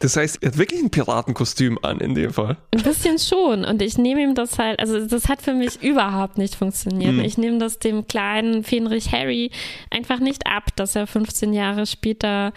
[0.00, 2.58] das heißt, er hat wirklich ein Piratenkostüm an in dem Fall.
[2.74, 3.64] Ein bisschen schon.
[3.64, 7.14] Und ich nehme ihm das halt, also das hat für mich überhaupt nicht funktioniert.
[7.14, 7.20] Mhm.
[7.20, 9.50] Ich nehme das dem kleinen Fenrich Harry
[9.90, 12.52] einfach nicht ab, dass er 15 Jahre später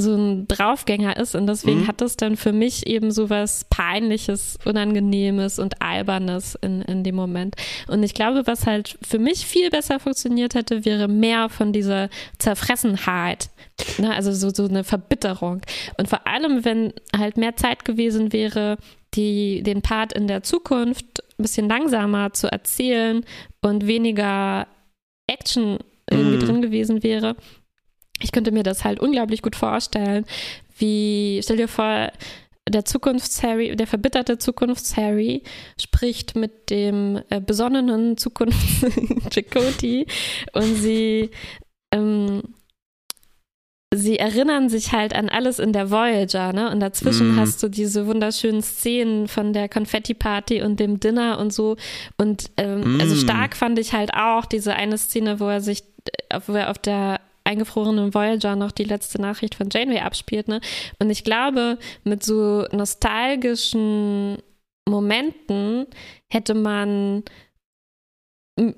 [0.00, 1.86] so ein Draufgänger ist und deswegen mhm.
[1.88, 7.14] hat es dann für mich eben so was Peinliches, Unangenehmes und Albernes in, in dem
[7.14, 7.56] Moment.
[7.88, 12.08] Und ich glaube, was halt für mich viel besser funktioniert hätte, wäre mehr von dieser
[12.38, 13.50] Zerfressenheit.
[13.98, 14.14] Ne?
[14.14, 15.60] Also so, so eine Verbitterung.
[15.98, 18.76] Und vor allem, wenn halt mehr Zeit gewesen wäre,
[19.14, 23.24] die, den Part in der Zukunft ein bisschen langsamer zu erzählen
[23.60, 24.66] und weniger
[25.26, 25.78] Action
[26.10, 26.40] irgendwie mm.
[26.40, 27.36] drin gewesen wäre,
[28.22, 30.24] ich könnte mir das halt unglaublich gut vorstellen,
[30.78, 32.10] wie, stell dir vor,
[32.68, 35.42] der Zukunfts-Harry, der verbitterte Zukunfts-Harry
[35.80, 40.06] spricht mit dem äh, besonnenen Zukunfts-Chakoti
[40.52, 41.30] und sie,
[41.92, 42.42] ähm,
[43.92, 46.70] sie erinnern sich halt an alles in der Voyager, ne?
[46.70, 47.38] Und dazwischen mm.
[47.38, 51.76] hast du diese wunderschönen Szenen von der Konfetti-Party und dem Dinner und so.
[52.16, 53.00] Und ähm, mm.
[53.00, 55.82] also stark fand ich halt auch diese eine Szene, wo er sich,
[56.28, 57.20] äh, wo er auf der
[57.50, 60.48] eingefrorenen Voyager noch die letzte Nachricht von Janeway abspielt.
[60.48, 60.60] Ne?
[60.98, 64.38] Und ich glaube, mit so nostalgischen
[64.88, 65.86] Momenten
[66.30, 67.24] hätte man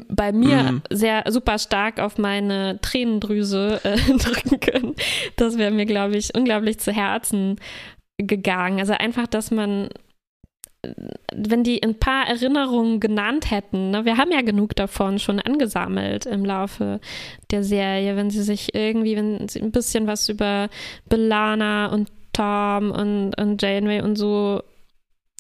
[0.09, 0.83] bei mir mhm.
[0.91, 4.95] sehr super stark auf meine Tränendrüse äh, drücken können.
[5.37, 7.57] Das wäre mir, glaube ich, unglaublich zu Herzen
[8.19, 8.79] gegangen.
[8.79, 9.89] Also einfach, dass man
[11.33, 16.27] wenn die ein paar Erinnerungen genannt hätten, ne, wir haben ja genug davon schon angesammelt
[16.27, 17.01] im Laufe
[17.51, 20.69] der Serie, wenn sie sich irgendwie, wenn sie ein bisschen was über
[21.09, 24.63] Belana und Tom und, und Janeway und so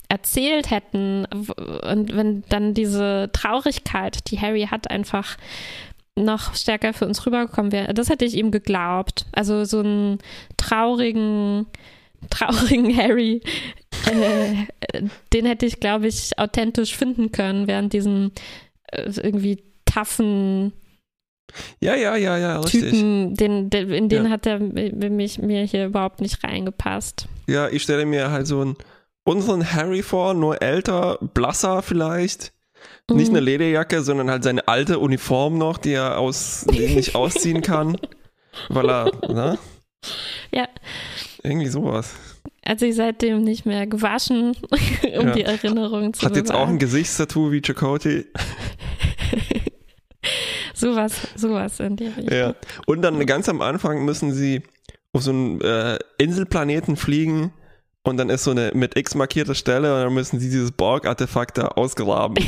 [0.09, 5.39] erzählt hätten und wenn dann diese Traurigkeit, die Harry hat, einfach
[6.15, 7.95] noch stärker für uns rübergekommen wäre.
[7.95, 9.25] Das hätte ich ihm geglaubt.
[9.33, 10.19] Also so ein
[10.59, 11.67] traurigen,
[12.31, 13.43] traurigen Harry,
[14.07, 15.03] äh,
[15.33, 18.33] den hätte ich, glaube ich, authentisch finden können, während diesen
[18.89, 20.73] äh, irgendwie taffen
[21.81, 22.91] ja, ja, ja, ja, richtig.
[22.91, 24.31] Typen, den, den, in den ja.
[24.31, 27.27] hat er mich, mir hier überhaupt nicht reingepasst.
[27.47, 28.77] Ja, ich stelle mir halt so einen
[29.25, 32.53] unseren Harry vor, nur älter, blasser vielleicht.
[33.11, 33.17] Mhm.
[33.17, 37.97] Nicht eine Lederjacke, sondern halt seine alte Uniform noch, die er aus, nicht ausziehen kann,
[38.69, 39.59] weil er, ne?
[40.51, 40.69] Ja.
[41.43, 42.15] Irgendwie sowas.
[42.67, 45.35] Hat sich seitdem nicht mehr gewaschen, um ja.
[45.35, 46.37] die Erinnerung zu Hat bewahren.
[46.37, 48.25] jetzt auch ein Gesichtstattoo wie Chakotay.
[50.75, 52.29] sowas, sowas in die Richtung.
[52.29, 52.55] Ja.
[52.87, 54.63] Und dann ganz am Anfang müssen sie
[55.13, 57.53] auf so einen äh, Inselplaneten fliegen
[58.05, 61.59] und dann ist so eine mit X markierte Stelle und dann müssen sie dieses Borg-Artefakt
[61.59, 62.37] da ausgraben.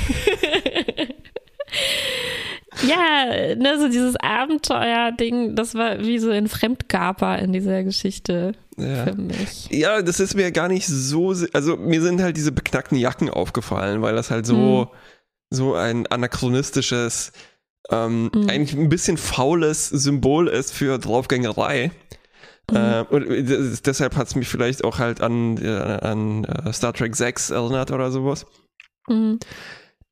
[2.86, 9.04] ja, ne, so dieses Abenteuer-Ding, das war wie so ein Fremdgaper in dieser Geschichte ja.
[9.04, 9.68] für mich.
[9.70, 14.02] Ja, das ist mir gar nicht so, also mir sind halt diese beknackten Jacken aufgefallen,
[14.02, 14.88] weil das halt so, hm.
[15.50, 17.32] so ein anachronistisches,
[17.90, 18.48] ähm, hm.
[18.48, 21.90] eigentlich ein bisschen faules Symbol ist für Draufgängerei.
[22.70, 22.76] Mhm.
[22.76, 27.14] Äh, und deshalb hat es mich vielleicht auch halt an, äh, an uh, Star Trek
[27.14, 28.46] 6 erinnert oder sowas.
[29.08, 29.38] Mhm.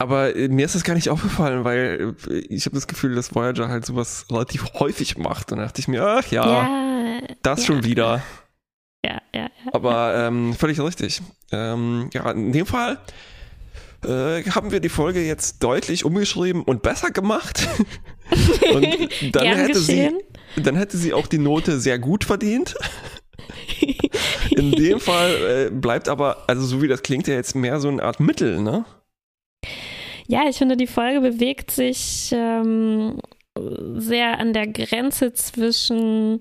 [0.03, 3.35] Aber äh, mir ist das gar nicht aufgefallen, weil äh, ich habe das Gefühl, dass
[3.35, 5.53] Voyager halt sowas relativ häufig macht.
[5.53, 7.67] Und da dachte ich mir, ach ja, ja das ja.
[7.67, 8.23] schon wieder.
[9.05, 9.49] Ja, ja, ja.
[9.73, 11.23] Aber ähm, völlig richtig.
[11.53, 12.99] Ähm, ja, in dem Fall
[14.05, 17.69] äh, haben wir die Folge jetzt deutlich umgeschrieben und besser gemacht.
[18.75, 20.19] und dann hätte geschehen.
[20.55, 22.75] sie dann hätte sie auch die Note sehr gut verdient.
[24.51, 27.89] In dem Fall äh, bleibt aber, also so wie das klingt, ja jetzt mehr so
[27.89, 28.85] eine Art Mittel, ne?
[30.33, 33.19] Ja, ich finde, die Folge bewegt sich ähm,
[33.97, 36.41] sehr an der Grenze zwischen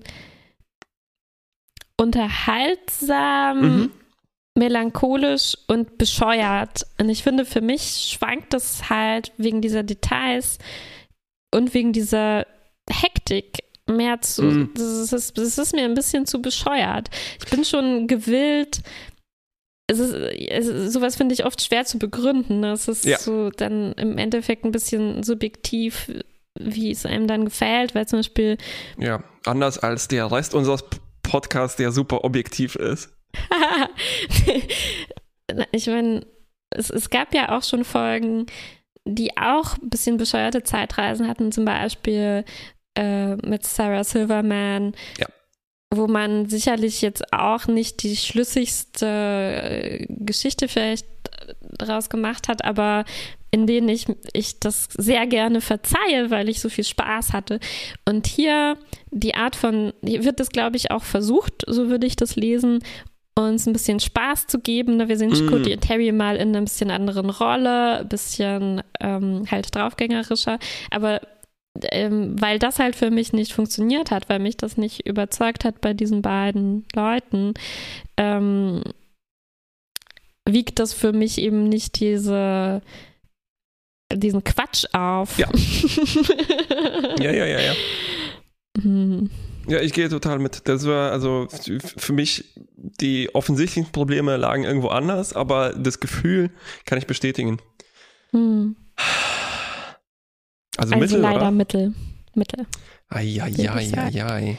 [2.00, 3.90] unterhaltsam, mhm.
[4.56, 6.86] melancholisch und bescheuert.
[6.98, 10.56] Und ich finde, für mich schwankt das halt wegen dieser Details
[11.54, 12.46] und wegen dieser
[12.88, 17.10] Hektik mehr zu, das, ist, das ist mir ein bisschen zu bescheuert.
[17.44, 18.80] Ich bin schon gewillt,
[19.86, 22.60] es ist, es ist, sowas finde ich oft schwer zu begründen.
[22.60, 22.72] Ne?
[22.72, 23.18] Es ist ja.
[23.18, 26.10] so dann im Endeffekt ein bisschen subjektiv,
[26.58, 28.58] wie es einem dann gefällt, weil zum Beispiel.
[28.98, 30.84] Ja, anders als der Rest unseres
[31.22, 33.10] Podcasts, der super objektiv ist.
[35.72, 36.26] ich meine,
[36.70, 38.46] es, es gab ja auch schon Folgen,
[39.04, 42.44] die auch ein bisschen bescheuerte Zeitreisen hatten, zum Beispiel
[42.96, 44.94] äh, mit Sarah Silverman.
[45.18, 45.26] Ja.
[45.94, 51.06] Wo man sicherlich jetzt auch nicht die schlüssigste äh, Geschichte vielleicht
[51.60, 53.04] daraus gemacht hat, aber
[53.50, 57.60] in denen ich, ich das sehr gerne verzeihe, weil ich so viel Spaß hatte.
[58.08, 58.78] Und hier
[59.10, 62.78] die Art von, hier wird es, glaube ich, auch versucht, so würde ich das lesen,
[63.34, 64.96] uns ein bisschen Spaß zu geben.
[64.96, 65.08] Ne?
[65.08, 65.48] Wir sehen mm.
[65.48, 70.58] Cody und Terry mal in einer bisschen anderen Rolle, ein bisschen ähm, halt draufgängerischer,
[70.90, 71.20] aber
[71.90, 75.80] ähm, weil das halt für mich nicht funktioniert hat, weil mich das nicht überzeugt hat
[75.80, 77.54] bei diesen beiden Leuten,
[78.16, 78.82] ähm,
[80.48, 82.82] wiegt das für mich eben nicht diese
[84.12, 85.38] diesen Quatsch auf.
[85.38, 85.48] Ja.
[87.18, 87.74] ja, ja, ja, ja.
[88.80, 89.30] Hm.
[89.68, 90.62] Ja, ich gehe total mit.
[90.68, 91.46] Das war also
[91.96, 92.44] für mich
[92.76, 96.50] die offensichtlichen Probleme lagen irgendwo anders, aber das Gefühl
[96.84, 97.58] kann ich bestätigen.
[98.32, 98.76] Hm.
[100.76, 101.50] Also, also Mittel, leider oder?
[101.50, 101.94] Mittel.
[102.34, 102.66] Mittel.
[103.08, 104.58] Eieieiei.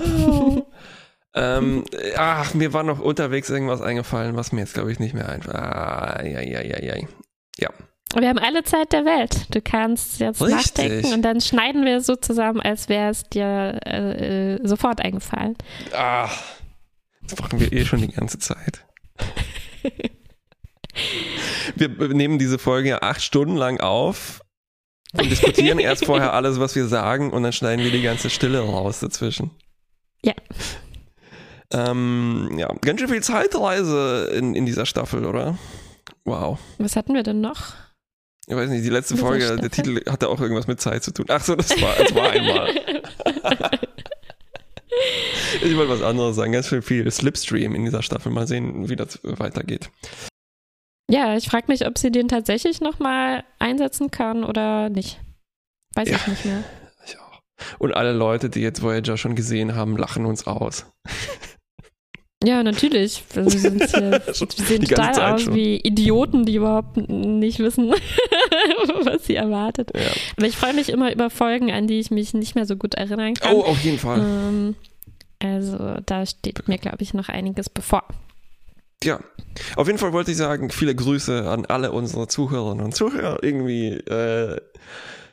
[0.00, 0.62] oh.
[1.34, 1.84] ähm,
[2.16, 5.56] ach, mir war noch unterwegs irgendwas eingefallen, was mir jetzt, glaube ich, nicht mehr einfällt.
[5.56, 7.08] Eieieiei.
[7.58, 7.70] Ja.
[8.14, 9.54] Wir haben alle Zeit der Welt.
[9.54, 10.76] Du kannst jetzt Richtig.
[10.76, 15.56] nachdenken und dann schneiden wir so zusammen, als wäre es dir äh, äh, sofort eingefallen.
[15.94, 16.38] Ach,
[17.22, 18.84] das machen wir eh schon die ganze Zeit.
[21.90, 24.40] Wir nehmen diese Folge ja acht Stunden lang auf
[25.12, 28.60] und diskutieren erst vorher alles, was wir sagen, und dann schneiden wir die ganze Stille
[28.60, 29.50] raus dazwischen.
[30.24, 30.34] Ja.
[31.72, 35.58] Ähm, ja, ganz schön viel Zeitreise in, in dieser Staffel, oder?
[36.24, 36.58] Wow.
[36.78, 37.74] Was hatten wir denn noch?
[38.46, 39.60] Ich weiß nicht, die letzte Folge, Staffel?
[39.60, 41.26] der Titel hatte auch irgendwas mit Zeit zu tun.
[41.28, 42.70] Ach so, das war, das war einmal.
[45.62, 46.52] ich wollte was anderes sagen.
[46.52, 48.30] Ganz schön viel Slipstream in dieser Staffel.
[48.32, 49.90] Mal sehen, wie das weitergeht.
[51.12, 55.20] Ja, ich frage mich, ob sie den tatsächlich nochmal einsetzen kann oder nicht.
[55.94, 56.64] Weiß ja, ich nicht mehr.
[57.04, 57.40] Ich auch.
[57.78, 60.86] Und alle Leute, die jetzt Voyager schon gesehen haben, lachen uns aus.
[62.44, 63.22] Ja, natürlich.
[63.36, 65.54] Also wir, sind hier, wir sehen total aus schon.
[65.54, 67.90] wie Idioten, die überhaupt nicht wissen,
[69.04, 69.92] was sie erwartet.
[69.94, 70.10] Ja.
[70.36, 72.94] Aber ich freue mich immer über Folgen, an die ich mich nicht mehr so gut
[72.94, 73.54] erinnern kann.
[73.54, 74.18] Oh, auf jeden Fall.
[74.18, 74.74] Ähm,
[75.40, 78.02] also da steht mir, glaube ich, noch einiges bevor.
[79.02, 79.20] Ja,
[79.76, 83.42] auf jeden Fall wollte ich sagen, viele Grüße an alle unsere Zuhörerinnen und Zuhörer.
[83.42, 84.60] Irgendwie, äh,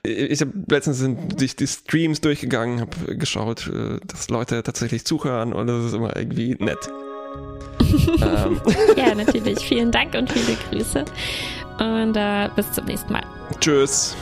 [0.03, 5.53] ich habe letztens sind durch die Streams durchgegangen, habe geschaut, äh, dass Leute tatsächlich zuhören
[5.53, 6.89] und das ist immer irgendwie nett.
[8.21, 8.61] ähm.
[8.95, 9.59] Ja, natürlich.
[9.59, 11.05] Vielen Dank und viele Grüße.
[11.79, 13.23] Und äh, bis zum nächsten Mal.
[13.59, 14.15] Tschüss.